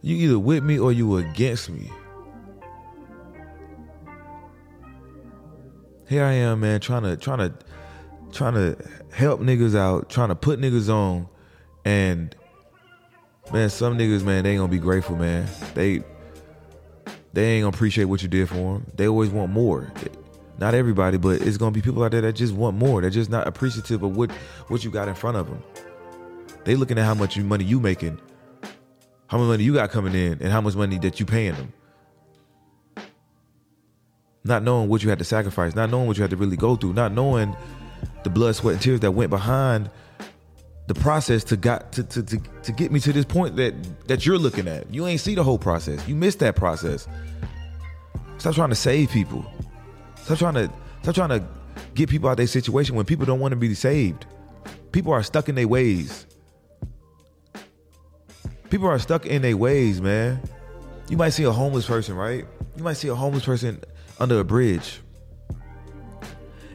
[0.02, 1.90] You either with me or you against me.
[6.06, 7.54] Here I am, man, trying to trying to
[8.32, 8.76] trying to
[9.12, 11.28] help niggas out, trying to put niggas on,
[11.84, 12.36] and
[13.52, 15.46] man, some niggas, man, they ain't gonna be grateful, man.
[15.74, 16.02] They
[17.32, 18.86] they ain't gonna appreciate what you did for them.
[18.94, 19.92] They always want more.
[20.58, 23.00] Not everybody, but it's gonna be people out there that just want more.
[23.00, 24.30] They're just not appreciative of what
[24.68, 25.62] what you got in front of them.
[26.64, 28.20] They looking at how much money you making,
[29.26, 31.72] how much money you got coming in, and how much money that you paying them.
[34.44, 36.76] Not knowing what you had to sacrifice, not knowing what you had to really go
[36.76, 37.56] through, not knowing
[38.22, 39.90] the blood, sweat, and tears that went behind
[40.86, 43.74] the process to got to, to, to, to get me to this point that
[44.06, 44.92] that you're looking at.
[44.92, 46.06] You ain't see the whole process.
[46.06, 47.08] You missed that process.
[48.38, 49.44] Stop trying to save people.
[50.22, 50.70] Stop trying to
[51.02, 51.44] stop trying to
[51.94, 54.26] get people out of their situation when people don't want to be saved.
[54.92, 56.26] People are stuck in their ways.
[58.70, 60.40] People are stuck in their ways, man.
[61.08, 62.44] You might see a homeless person, right?
[62.76, 63.80] You might see a homeless person
[64.18, 65.00] under a bridge.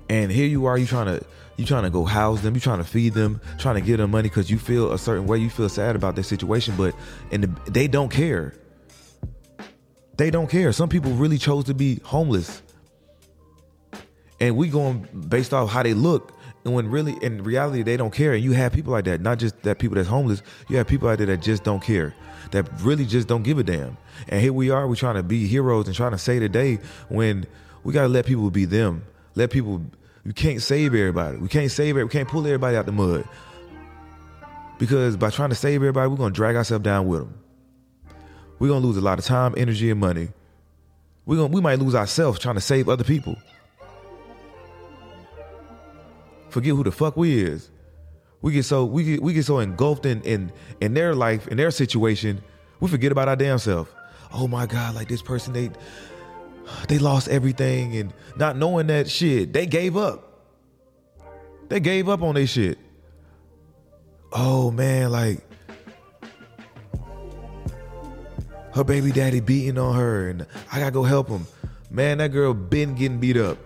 [0.08, 1.26] And here you are, you trying to
[1.60, 4.12] you trying to go house them, you trying to feed them, trying to give them
[4.12, 6.96] money because you feel a certain way, you feel sad about their situation, but
[7.32, 8.54] and the, they don't care.
[10.16, 10.72] They don't care.
[10.72, 12.62] Some people really chose to be homeless,
[14.40, 16.34] and we going based off how they look.
[16.66, 19.38] And when really in reality they don't care, and you have people like that, not
[19.38, 22.16] just that people that's homeless, you have people out there that just don't care,
[22.52, 23.98] that really just don't give a damn.
[24.30, 27.46] And here we are, we trying to be heroes and trying to say today when
[27.84, 29.04] we gotta let people be them,
[29.36, 29.82] let people
[30.30, 31.38] you can't save everybody.
[31.38, 32.04] We can't save it.
[32.04, 33.28] We can't pull everybody out the mud.
[34.78, 37.34] Because by trying to save everybody, we're gonna drag ourselves down with them.
[38.60, 40.30] We're gonna lose a lot of time, energy, and money.
[41.26, 43.38] We're gonna we might lose ourselves trying to save other people.
[46.50, 47.72] Forget who the fuck we is.
[48.44, 51.58] We get so we get we get so engulfed in in in their life, in
[51.58, 52.44] their situation,
[52.82, 53.92] we forget about our damn self.
[54.32, 55.72] Oh my God, like this person, they
[56.88, 60.26] they lost everything and not knowing that shit, they gave up.
[61.70, 62.78] They gave up on their shit.
[64.32, 65.40] Oh man, like
[68.74, 71.46] her baby daddy beating on her and I gotta go help him.
[71.92, 73.58] Man, that girl been getting beat up.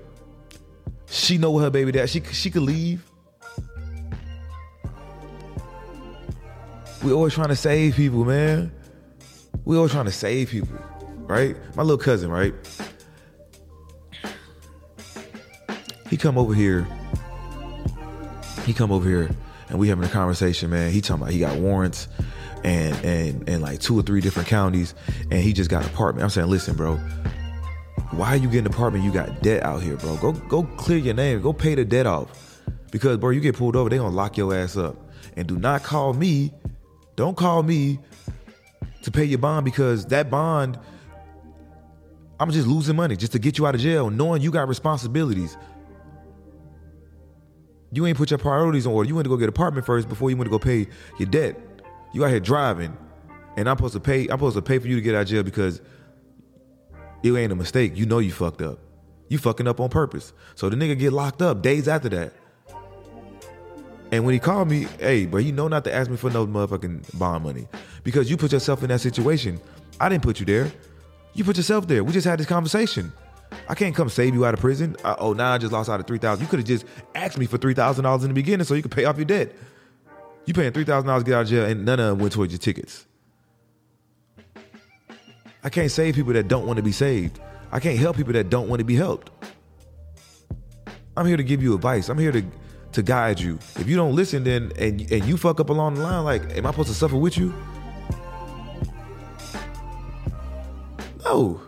[1.07, 2.09] She know her baby dad.
[2.09, 3.03] She she could leave.
[7.03, 8.71] We always trying to save people, man.
[9.65, 10.77] We always trying to save people,
[11.23, 11.55] right?
[11.75, 12.53] My little cousin, right?
[16.13, 16.86] He come over here.
[18.67, 19.32] He come over here,
[19.69, 20.91] and we having a conversation, man.
[20.91, 22.08] He talking about he got warrants,
[22.63, 24.93] and and and like two or three different counties,
[25.32, 26.23] and he just got an apartment.
[26.23, 26.97] I'm saying, listen, bro.
[28.12, 29.04] Why are you getting an apartment?
[29.04, 30.15] You got debt out here, bro.
[30.17, 31.41] Go go clear your name.
[31.41, 32.62] Go pay the debt off.
[32.91, 34.95] Because bro, you get pulled over, they gonna lock your ass up.
[35.36, 36.54] And do not call me.
[37.15, 37.97] Don't call me
[39.02, 40.78] to pay your bond because that bond,
[42.39, 45.58] I'm just losing money just to get you out of jail, knowing you got responsibilities.
[47.93, 49.08] You ain't put your priorities in order.
[49.08, 50.88] You went to go get an apartment first before you went to go pay
[51.19, 51.60] your debt.
[52.12, 52.97] You out here driving,
[53.56, 54.21] and I'm supposed to pay.
[54.23, 55.79] I'm supposed to pay for you to get out of jail because
[57.21, 57.95] it ain't a mistake.
[57.95, 58.79] You know you fucked up.
[59.29, 60.34] You fucking up on purpose.
[60.56, 62.34] So the nigga get locked up days after that.
[64.12, 66.45] And when he called me, hey, bro, you know not to ask me for no
[66.45, 67.67] motherfucking bond money
[68.03, 69.60] because you put yourself in that situation.
[69.99, 70.71] I didn't put you there.
[71.34, 72.03] You put yourself there.
[72.03, 73.11] We just had this conversation.
[73.68, 74.95] I can't come save you out of prison.
[75.04, 76.43] Uh, oh, now I just lost out of three thousand.
[76.43, 76.86] You could have just
[77.16, 79.26] asked me for three thousand dollars in the beginning so you could pay off your
[79.26, 79.54] debt.
[80.45, 82.34] You paying three thousand dollars to get out of jail, and none of them went
[82.34, 83.06] towards your tickets.
[85.64, 87.39] I can't save people that don't want to be saved.
[87.72, 89.32] I can't help people that don't want to be helped.
[91.16, 92.10] I'm here to give you advice.
[92.10, 92.43] I'm here to
[92.93, 93.58] to guide you.
[93.76, 96.66] If you don't listen, then and and you fuck up along the line, like, am
[96.66, 97.54] I supposed to suffer with you?
[101.24, 101.62] No.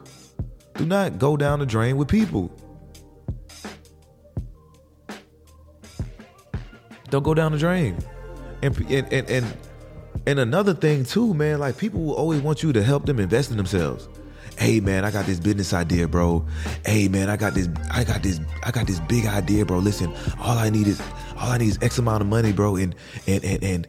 [0.85, 2.51] Do not go down the drain with people.
[7.09, 7.97] Don't go down the drain.
[8.61, 9.57] And and and and,
[10.27, 13.49] and another thing too, man, like people will always want you to help them invest
[13.49, 14.07] in themselves.
[14.59, 16.45] Hey man, I got this business idea, bro.
[16.85, 19.79] Hey man, I got this I got this I got this big idea, bro.
[19.79, 21.01] Listen, all I need is
[21.35, 22.93] all I need is X amount of money, bro, and
[23.25, 23.87] and and and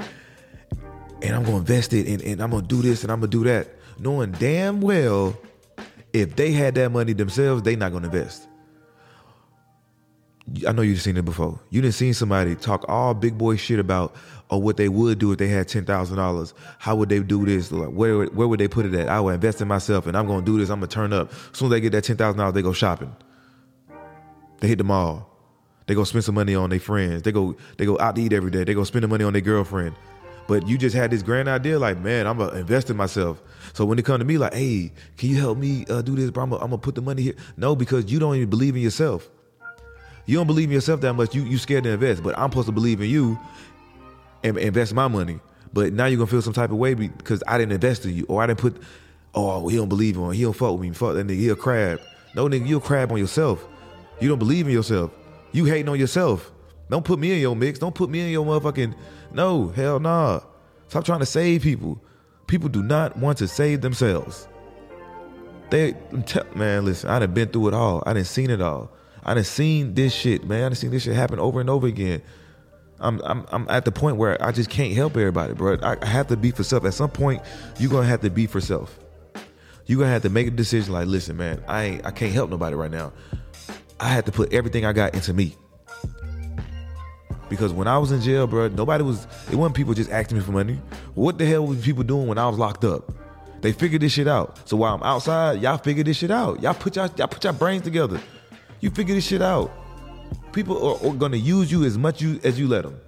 [1.21, 3.45] and I'm gonna invest it and, and I'm gonna do this and I'm gonna do
[3.45, 3.69] that.
[3.99, 5.37] Knowing damn well
[6.21, 8.49] if they had that money themselves, they not gonna invest.
[10.67, 11.59] I know you've seen it before.
[11.71, 14.14] You didn't seen somebody talk all big boy shit about
[14.49, 16.55] or what they would do if they had ten thousand dollars.
[16.79, 17.73] How would they do this?
[17.73, 19.09] Like where where would they put it at?
[19.09, 20.71] I would invest in myself and I'm gonna do this.
[20.71, 21.33] I'm gonna turn up.
[21.33, 23.14] As soon as they get that ten thousand dollars, they go shopping.
[24.61, 25.31] They hit the mall.
[25.87, 27.23] They go spend some money on their friends.
[27.23, 28.64] They go they go out to eat every day.
[28.64, 29.97] They go spend the money on their girlfriend.
[30.49, 33.43] But you just had this grand idea, like, man, I'm gonna invest in myself.
[33.73, 36.31] So when they come to me, like, hey, can you help me uh, do this,
[36.31, 36.45] bro?
[36.45, 37.35] I'm gonna, I'm gonna put the money here.
[37.57, 39.29] No, because you don't even believe in yourself.
[40.25, 41.35] You don't believe in yourself that much.
[41.35, 43.39] You you scared to invest, but I'm supposed to believe in you
[44.43, 45.41] and invest my money.
[45.73, 48.27] But now you're gonna feel some type of way because I didn't invest in you,
[48.29, 48.81] or I didn't put.
[49.35, 50.33] Oh, he don't believe in.
[50.33, 50.93] He don't fuck with me.
[50.93, 51.37] Fuck that nigga.
[51.37, 52.01] He a crab.
[52.35, 53.67] No nigga, you a crab on yourself.
[54.21, 55.11] You don't believe in yourself.
[55.53, 56.53] You hating on yourself.
[56.89, 57.79] Don't put me in your mix.
[57.79, 58.95] Don't put me in your motherfucking.
[59.33, 60.41] No, hell nah.
[60.89, 62.01] Stop trying to save people.
[62.47, 64.49] People do not want to save themselves.
[65.70, 65.95] They,
[66.55, 67.11] man, listen.
[67.11, 68.03] I done been through it all.
[68.07, 68.91] I done seen it all.
[69.24, 70.64] I done seen this shit, man.
[70.64, 72.22] I done seen this shit happen over and over again.
[73.01, 75.77] I'm, I'm, I'm at the point where I just can't help everybody, bro.
[75.83, 76.85] I have to be for self.
[76.85, 77.43] At some point,
[77.79, 78.99] you're gonna have to be for self.
[79.87, 80.93] You're gonna have to make a decision.
[80.93, 83.12] Like, listen, man, I I can't help nobody right now.
[83.99, 85.57] I had to put everything I got into me.
[87.49, 89.27] Because when I was in jail, bro, nobody was.
[89.51, 90.81] It wasn't people just asking me for money.
[91.15, 93.13] What the hell was people doing when I was locked up?
[93.61, 94.69] They figured this shit out.
[94.69, 96.63] So while I'm outside, y'all figure this shit out.
[96.63, 98.21] Y'all put y'all, y'all put your brains together.
[98.81, 99.73] You figure this shit out.
[100.53, 103.01] People are, are gonna use you as much you, as you let them.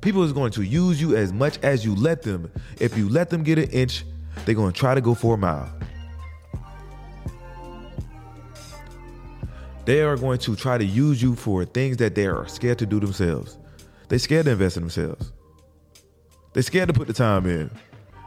[0.00, 2.50] People is going to use you as much as you let them.
[2.78, 4.04] If you let them get an inch,
[4.44, 5.72] they're gonna try to go for a mile.
[9.86, 12.86] They are going to try to use you for things that they are scared to
[12.86, 13.56] do themselves.
[14.08, 15.32] They're scared to invest in themselves.
[16.52, 17.70] They're scared to put the time in.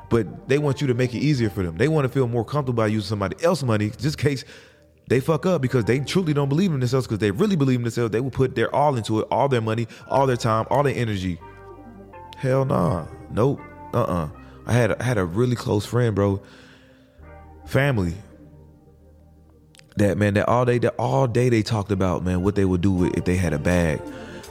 [0.09, 1.75] But they want you to make it easier for them.
[1.77, 4.45] They want to feel more comfortable by using somebody else's money just in case
[5.09, 7.83] they fuck up because they truly don't believe in themselves because they really believe in
[7.83, 8.11] themselves.
[8.11, 10.95] They will put their all into it, all their money, all their time, all their
[10.95, 11.39] energy.
[12.37, 13.05] Hell nah.
[13.31, 13.59] Nope.
[13.93, 14.29] Uh-uh.
[14.65, 16.41] I had I had a really close friend, bro.
[17.65, 18.13] Family
[19.99, 22.81] that man that all day that all day they talked about man what they would
[22.81, 24.01] do if they had a bag.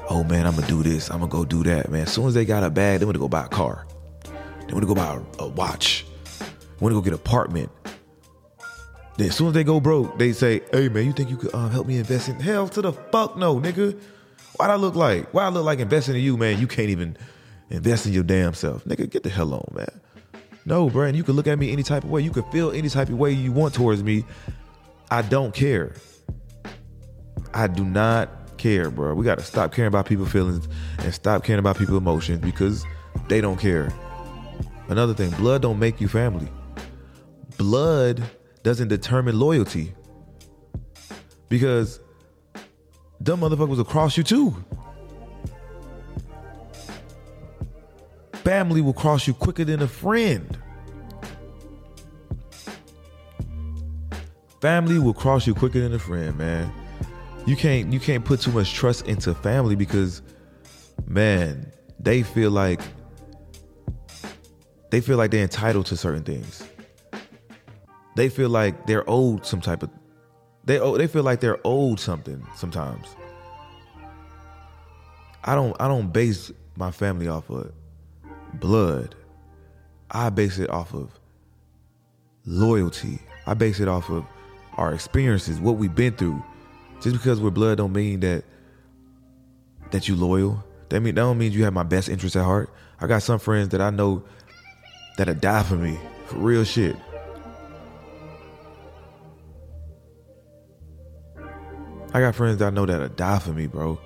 [0.09, 1.11] Oh man i'm gonna do this.
[1.11, 2.03] I'm gonna go do that man.
[2.03, 3.87] As soon as they got a bag they want to go buy a car.
[4.25, 6.05] They want to go buy a, a watch.
[6.39, 6.47] They
[6.81, 7.71] want to go get an apartment.
[9.17, 11.55] Then as soon as they go broke they say hey man you think you could
[11.55, 13.99] um, help me invest in hell to the fuck no nigga.
[14.57, 16.59] Why I look like why I look like investing in you man?
[16.61, 17.17] You can't even
[17.71, 18.85] invest in your damn self.
[18.85, 20.01] Nigga get the hell on man.
[20.65, 22.21] No bro and you can look at me any type of way.
[22.21, 24.25] You can feel any type of way you want towards me
[25.11, 25.95] I don't care.
[27.55, 29.15] I do not care, bro.
[29.15, 32.85] We got to stop caring about people's feelings and stop caring about people's emotions because
[33.29, 33.91] they don't care.
[34.89, 36.49] Another thing, blood don't make you family.
[37.57, 38.23] Blood
[38.63, 39.95] doesn't determine loyalty.
[41.49, 42.01] Because
[43.23, 44.55] dumb motherfuckers will cross you too.
[48.35, 50.59] Family will cross you quicker than a friend.
[54.61, 56.73] Family will cross you quicker than a friend, man.
[57.47, 60.23] You can't you can't put too much trust into family because
[61.07, 62.81] man, they feel like
[64.91, 66.63] they feel like they're entitled to certain things.
[68.17, 69.91] They feel like they're owed some type of
[70.65, 73.07] they owe, they feel like they're owed something sometimes.
[75.45, 77.73] I don't I don't base my family off of
[78.55, 79.15] blood.
[80.11, 81.19] I base it off of
[82.45, 83.21] loyalty.
[83.47, 84.27] I base it off of
[84.79, 86.43] our experiences, what we've been through.
[87.01, 88.45] Just because we're blood don't mean that
[89.91, 90.65] that you loyal.
[90.89, 92.73] That mean that don't mean you have my best interest at heart.
[93.01, 94.25] I got some friends that I know
[95.17, 95.99] that'll die for me.
[96.27, 96.97] For real shit.
[102.15, 104.01] I got friends that I know that'll die for me, bro.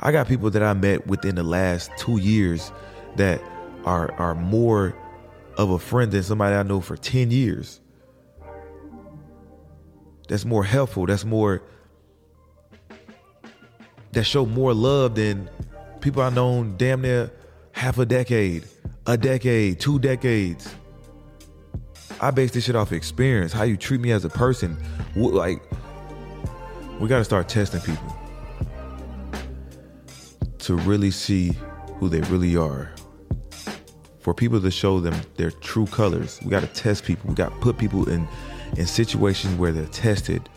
[0.00, 2.72] I got people that I met within the last two years
[3.16, 3.40] that
[3.84, 4.96] are are more
[5.56, 7.80] of a friend than somebody I know for 10 years
[10.28, 11.62] that's more helpful, that's more
[14.12, 15.50] that show more love than
[16.00, 17.30] people I've known damn near
[17.72, 18.64] half a decade,
[19.06, 20.72] a decade, two decades.
[22.20, 23.52] I base this shit off experience.
[23.52, 24.76] How you treat me as a person.
[25.16, 25.62] Like,
[27.00, 28.16] we got to start testing people
[30.60, 31.52] to really see
[31.96, 32.90] who they really are.
[34.20, 37.28] For people to show them their true colors, we got to test people.
[37.28, 38.26] We got to put people in
[38.76, 40.48] in situations where they're tested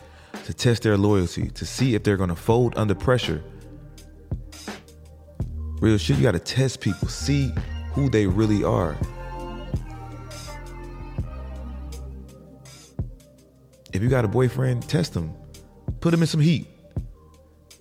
[0.44, 3.42] to test their loyalty, to see if they're going to fold under pressure.
[5.80, 7.52] Real shit, you got to test people, see
[7.92, 8.96] who they really are.
[13.92, 15.34] If you got a boyfriend, test them.
[16.00, 16.66] Put him in some heat.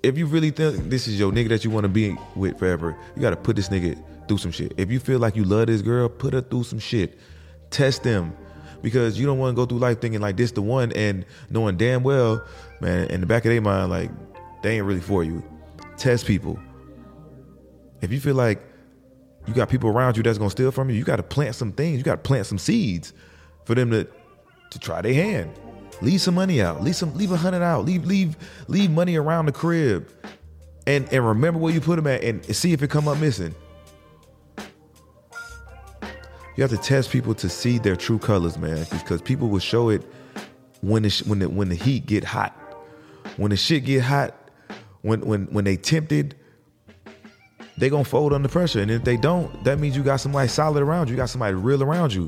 [0.03, 2.97] If you really think this is your nigga that you want to be with forever,
[3.15, 4.73] you got to put this nigga through some shit.
[4.77, 7.19] If you feel like you love this girl, put her through some shit.
[7.69, 8.35] Test them
[8.81, 11.77] because you don't want to go through life thinking like this the one and knowing
[11.77, 12.45] damn well,
[12.81, 14.11] man, in the back of their mind, like
[14.63, 15.43] they ain't really for you.
[15.97, 16.59] Test people.
[18.01, 18.61] If you feel like
[19.47, 21.97] you got people around you that's gonna steal from you, you gotta plant some things,
[21.97, 23.13] you gotta plant some seeds
[23.65, 24.07] for them to
[24.71, 25.51] to try their hand.
[26.01, 26.83] Leave some money out.
[26.83, 27.85] Leave some leave a hundred out.
[27.85, 30.09] Leave leave leave money around the crib.
[30.85, 33.55] And and remember where you put them at and see if it come up missing.
[36.57, 39.89] You have to test people to see their true colors, man, because people will show
[39.89, 40.01] it
[40.81, 42.51] when the when the when the heat get hot.
[43.37, 44.33] When the shit get hot,
[45.01, 46.35] when when when they tempted,
[47.77, 48.81] they gonna fold under pressure.
[48.81, 51.13] And if they don't, that means you got somebody solid around you.
[51.13, 52.27] You got somebody real around you.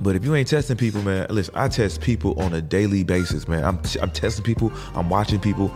[0.00, 3.48] But if you ain't testing people, man, listen, I test people on a daily basis,
[3.48, 3.64] man.
[3.64, 5.74] I'm I'm testing people, I'm watching people,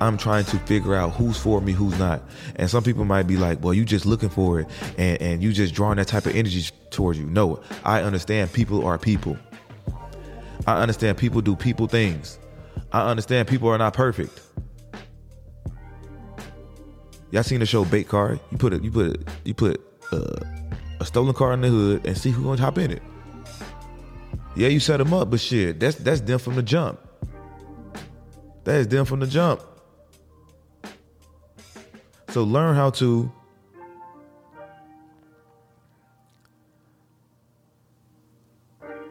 [0.00, 2.22] I'm trying to figure out who's for me, who's not.
[2.56, 4.68] And some people might be like, well, you just looking for it
[4.98, 7.26] and, and you just drawing that type of energy towards you.
[7.26, 9.38] No, I understand people are people.
[10.66, 12.38] I understand people do people things.
[12.92, 14.40] I understand people are not perfect.
[17.30, 18.38] Y'all seen the show Bait Car?
[18.50, 19.80] You put it, you put it, you put
[20.12, 20.40] uh,
[20.98, 23.02] a stolen car in the hood and see who's gonna hop in it.
[24.60, 27.00] Yeah, you set them up, but shit, that's that's them from the jump.
[28.64, 29.62] That is them from the jump.
[32.28, 33.32] So learn how to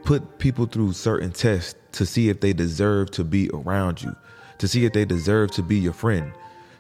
[0.04, 4.16] put people through certain tests to see if they deserve to be around you,
[4.60, 6.32] to see if they deserve to be your friend,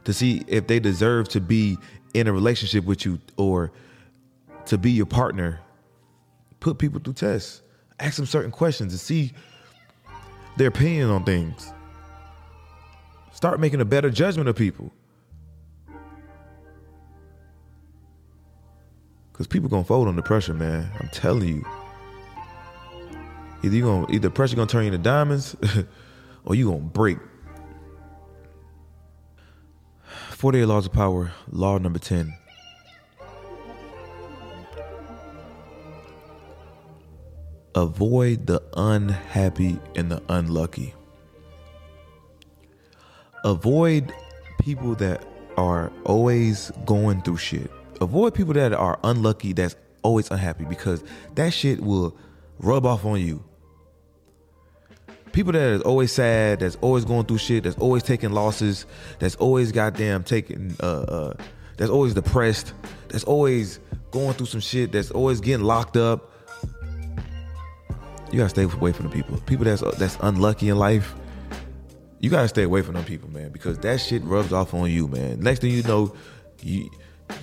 [0.04, 1.76] to see if they deserve to be
[2.14, 3.72] in a relationship with you or
[4.68, 5.60] to be your partner.
[6.60, 7.64] Put people through tests
[8.00, 9.34] ask them certain questions to see
[10.58, 11.72] their opinion on things.
[13.32, 14.92] Start making a better judgment of people.
[19.34, 20.92] Cause people gonna fold under pressure, man.
[21.00, 21.66] I'm telling you.
[23.64, 25.56] Either you gonna either pressure gonna turn you into diamonds
[26.44, 27.18] or you gonna break.
[30.32, 32.34] 48 laws of power, law number 10.
[37.76, 40.94] Avoid the unhappy and the unlucky.
[43.46, 44.14] Avoid
[44.60, 47.70] people that are always going through shit.
[48.02, 51.04] Avoid people that are unlucky, that's always unhappy, because
[51.36, 52.18] that shit will
[52.60, 53.44] rub off on you.
[55.32, 58.86] People that is always sad, that's always going through shit, that's always taking losses,
[59.20, 61.34] that's always goddamn taking, uh, uh,
[61.78, 62.74] that's always depressed,
[63.10, 63.80] that's always
[64.12, 66.29] going through some shit, that's always getting locked up,
[68.32, 69.38] you gotta stay away from the people.
[69.42, 71.14] People that's that's unlucky in life.
[72.20, 75.08] You gotta stay away from them people, man, because that shit rubs off on you,
[75.08, 75.40] man.
[75.40, 76.16] Next thing you know,
[76.62, 76.90] you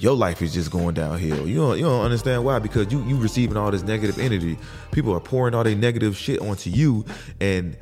[0.01, 1.49] your life is just going downhill.
[1.49, 4.59] You don't you don't understand why because you you receiving all this negative energy.
[4.93, 7.05] People are pouring all their negative shit onto you,
[7.41, 7.77] and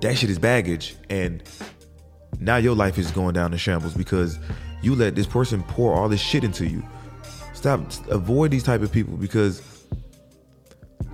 [0.00, 0.96] that shit is baggage.
[1.10, 1.42] And
[2.38, 4.38] now your life is going down in shambles because
[4.82, 6.82] you let this person pour all this shit into you.
[7.54, 7.80] Stop.
[8.08, 9.77] Avoid these type of people because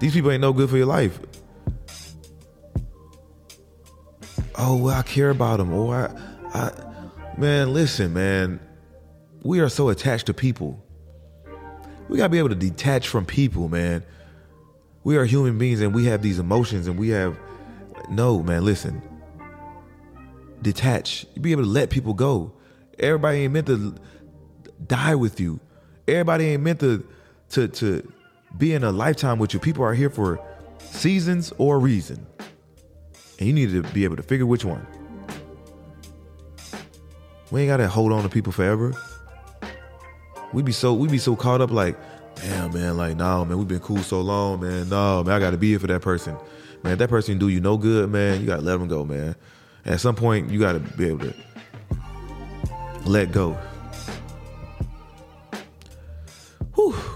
[0.04, 1.18] these people ain't no good for your life.
[4.54, 5.72] Oh, well, I care about them.
[5.72, 8.60] Or oh, I, I, man, listen, man.
[9.42, 10.84] We are so attached to people.
[12.10, 14.04] We gotta be able to detach from people, man.
[15.04, 17.38] We are human beings and we have these emotions and we have
[18.10, 19.00] no, man, listen.
[20.60, 21.24] Detach.
[21.34, 22.52] You be able to let people go.
[22.98, 23.94] Everybody ain't meant to
[24.86, 25.60] die with you.
[26.06, 27.08] Everybody ain't meant to
[27.52, 28.12] to to
[28.58, 29.60] be in a lifetime with you.
[29.60, 30.40] People are here for
[30.78, 32.26] seasons or a reason.
[33.38, 34.86] And you need to be able to figure which one.
[37.50, 38.94] We ain't gotta hold on to people forever.
[40.52, 41.96] We be so we be so caught up like,
[42.36, 44.88] damn man, like nah man, we've been cool so long, man.
[44.88, 46.36] No, man, I gotta be here for that person.
[46.82, 49.34] Man, that person do you no good, man, you gotta let them go, man.
[49.84, 51.34] At some point, you gotta be able to
[53.04, 53.58] let go.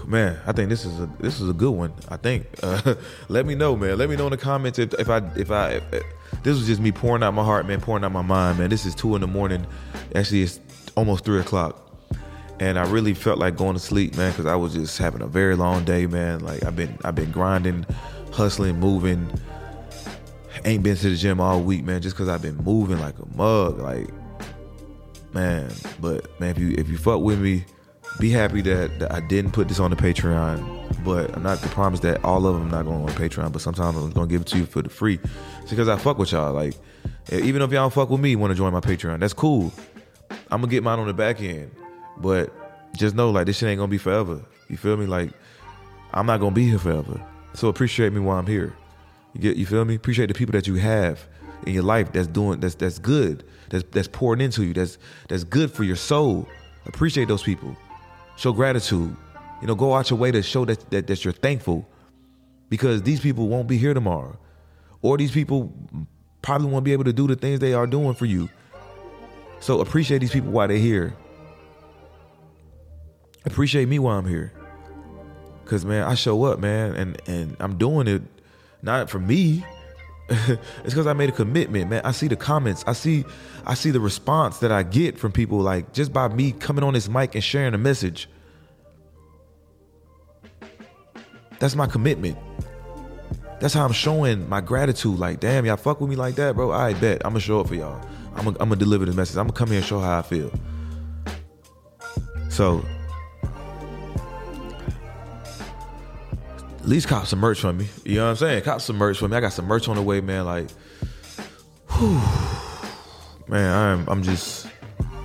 [0.09, 1.93] Man, I think this is a this is a good one.
[2.09, 2.47] I think.
[2.69, 2.95] Uh,
[3.29, 3.97] let me know, man.
[3.97, 6.03] Let me know in the comments if, if I if I if,
[6.43, 8.69] this was just me pouring out my heart, man, pouring out my mind, man.
[8.69, 9.65] This is two in the morning.
[10.13, 10.59] Actually, it's
[10.95, 11.81] almost three o'clock,
[12.59, 15.27] and I really felt like going to sleep, man, because I was just having a
[15.27, 16.41] very long day, man.
[16.41, 17.85] Like I've been I've been grinding,
[18.31, 19.31] hustling, moving.
[20.65, 23.25] Ain't been to the gym all week, man, just because I've been moving like a
[23.35, 24.09] mug, like
[25.33, 25.71] man.
[25.99, 27.65] But man, if you if you fuck with me
[28.19, 31.67] be happy that, that I didn't put this on the Patreon, but I'm not to
[31.69, 34.47] promise that all of them not going on Patreon, but sometimes I'm gonna give it
[34.47, 35.19] to you for the free.
[35.61, 36.53] It's because I fuck with y'all.
[36.53, 36.73] Like,
[37.31, 39.71] even if y'all don't fuck with me, want to join my Patreon, that's cool.
[40.51, 41.71] I'm gonna get mine on the back end,
[42.17, 42.53] but
[42.97, 44.41] just know like this shit ain't gonna be forever.
[44.67, 45.05] You feel me?
[45.05, 45.31] Like,
[46.13, 47.21] I'm not gonna be here forever.
[47.53, 48.75] So appreciate me while I'm here.
[49.33, 49.95] You get you feel me?
[49.95, 51.25] Appreciate the people that you have
[51.65, 54.97] in your life that's doing that's that's good, that's that's pouring into you, that's
[55.27, 56.47] that's good for your soul.
[56.85, 57.75] Appreciate those people.
[58.39, 59.13] Show gratitude.
[59.59, 61.85] You know, go out your way to show that, that, that you're thankful
[62.69, 64.39] because these people won't be here tomorrow.
[65.01, 65.73] Or these people
[66.41, 68.49] probably won't be able to do the things they are doing for you.
[69.59, 71.13] So appreciate these people while they're here.
[73.43, 74.53] Appreciate me while I'm here.
[75.65, 78.21] Cause man, I show up, man, and and I'm doing it
[78.81, 79.65] not for me.
[80.83, 82.01] it's because I made a commitment, man.
[82.03, 82.83] I see the comments.
[82.85, 83.25] I see
[83.65, 86.93] I see the response that I get from people like just by me coming on
[86.93, 88.29] this mic and sharing a message.
[91.59, 92.37] That's my commitment.
[93.59, 95.19] That's how I'm showing my gratitude.
[95.19, 96.71] Like, damn, y'all fuck with me like that, bro.
[96.71, 97.99] I bet I'm gonna show up for y'all.
[98.35, 99.35] I'm gonna, I'm gonna deliver this message.
[99.35, 100.51] I'm gonna come here and show how I feel.
[102.49, 102.85] So,
[106.89, 107.87] at least cop some merch from me.
[108.03, 108.63] You know what I'm saying?
[108.63, 109.37] Cop some merch for me.
[109.37, 110.45] I got some merch on the way, man.
[110.45, 110.69] Like,
[111.91, 112.19] whew
[113.49, 114.67] man, I'm I'm just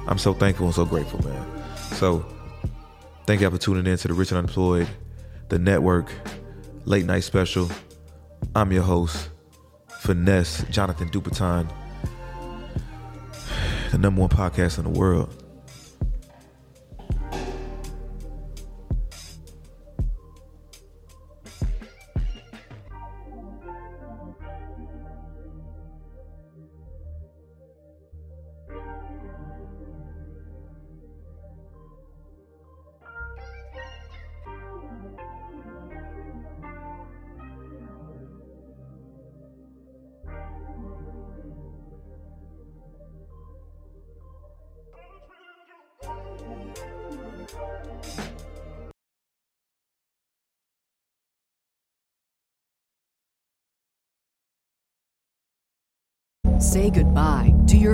[0.07, 1.63] I'm so thankful and so grateful, man.
[1.93, 2.27] So
[3.27, 4.89] thank y'all for tuning in to the Rich and Unemployed,
[5.49, 6.11] the network,
[6.85, 7.71] late night special.
[8.55, 9.31] I'm your host,
[10.01, 11.71] Finesse Jonathan Dupaton,
[13.91, 15.44] the number one podcast in the world.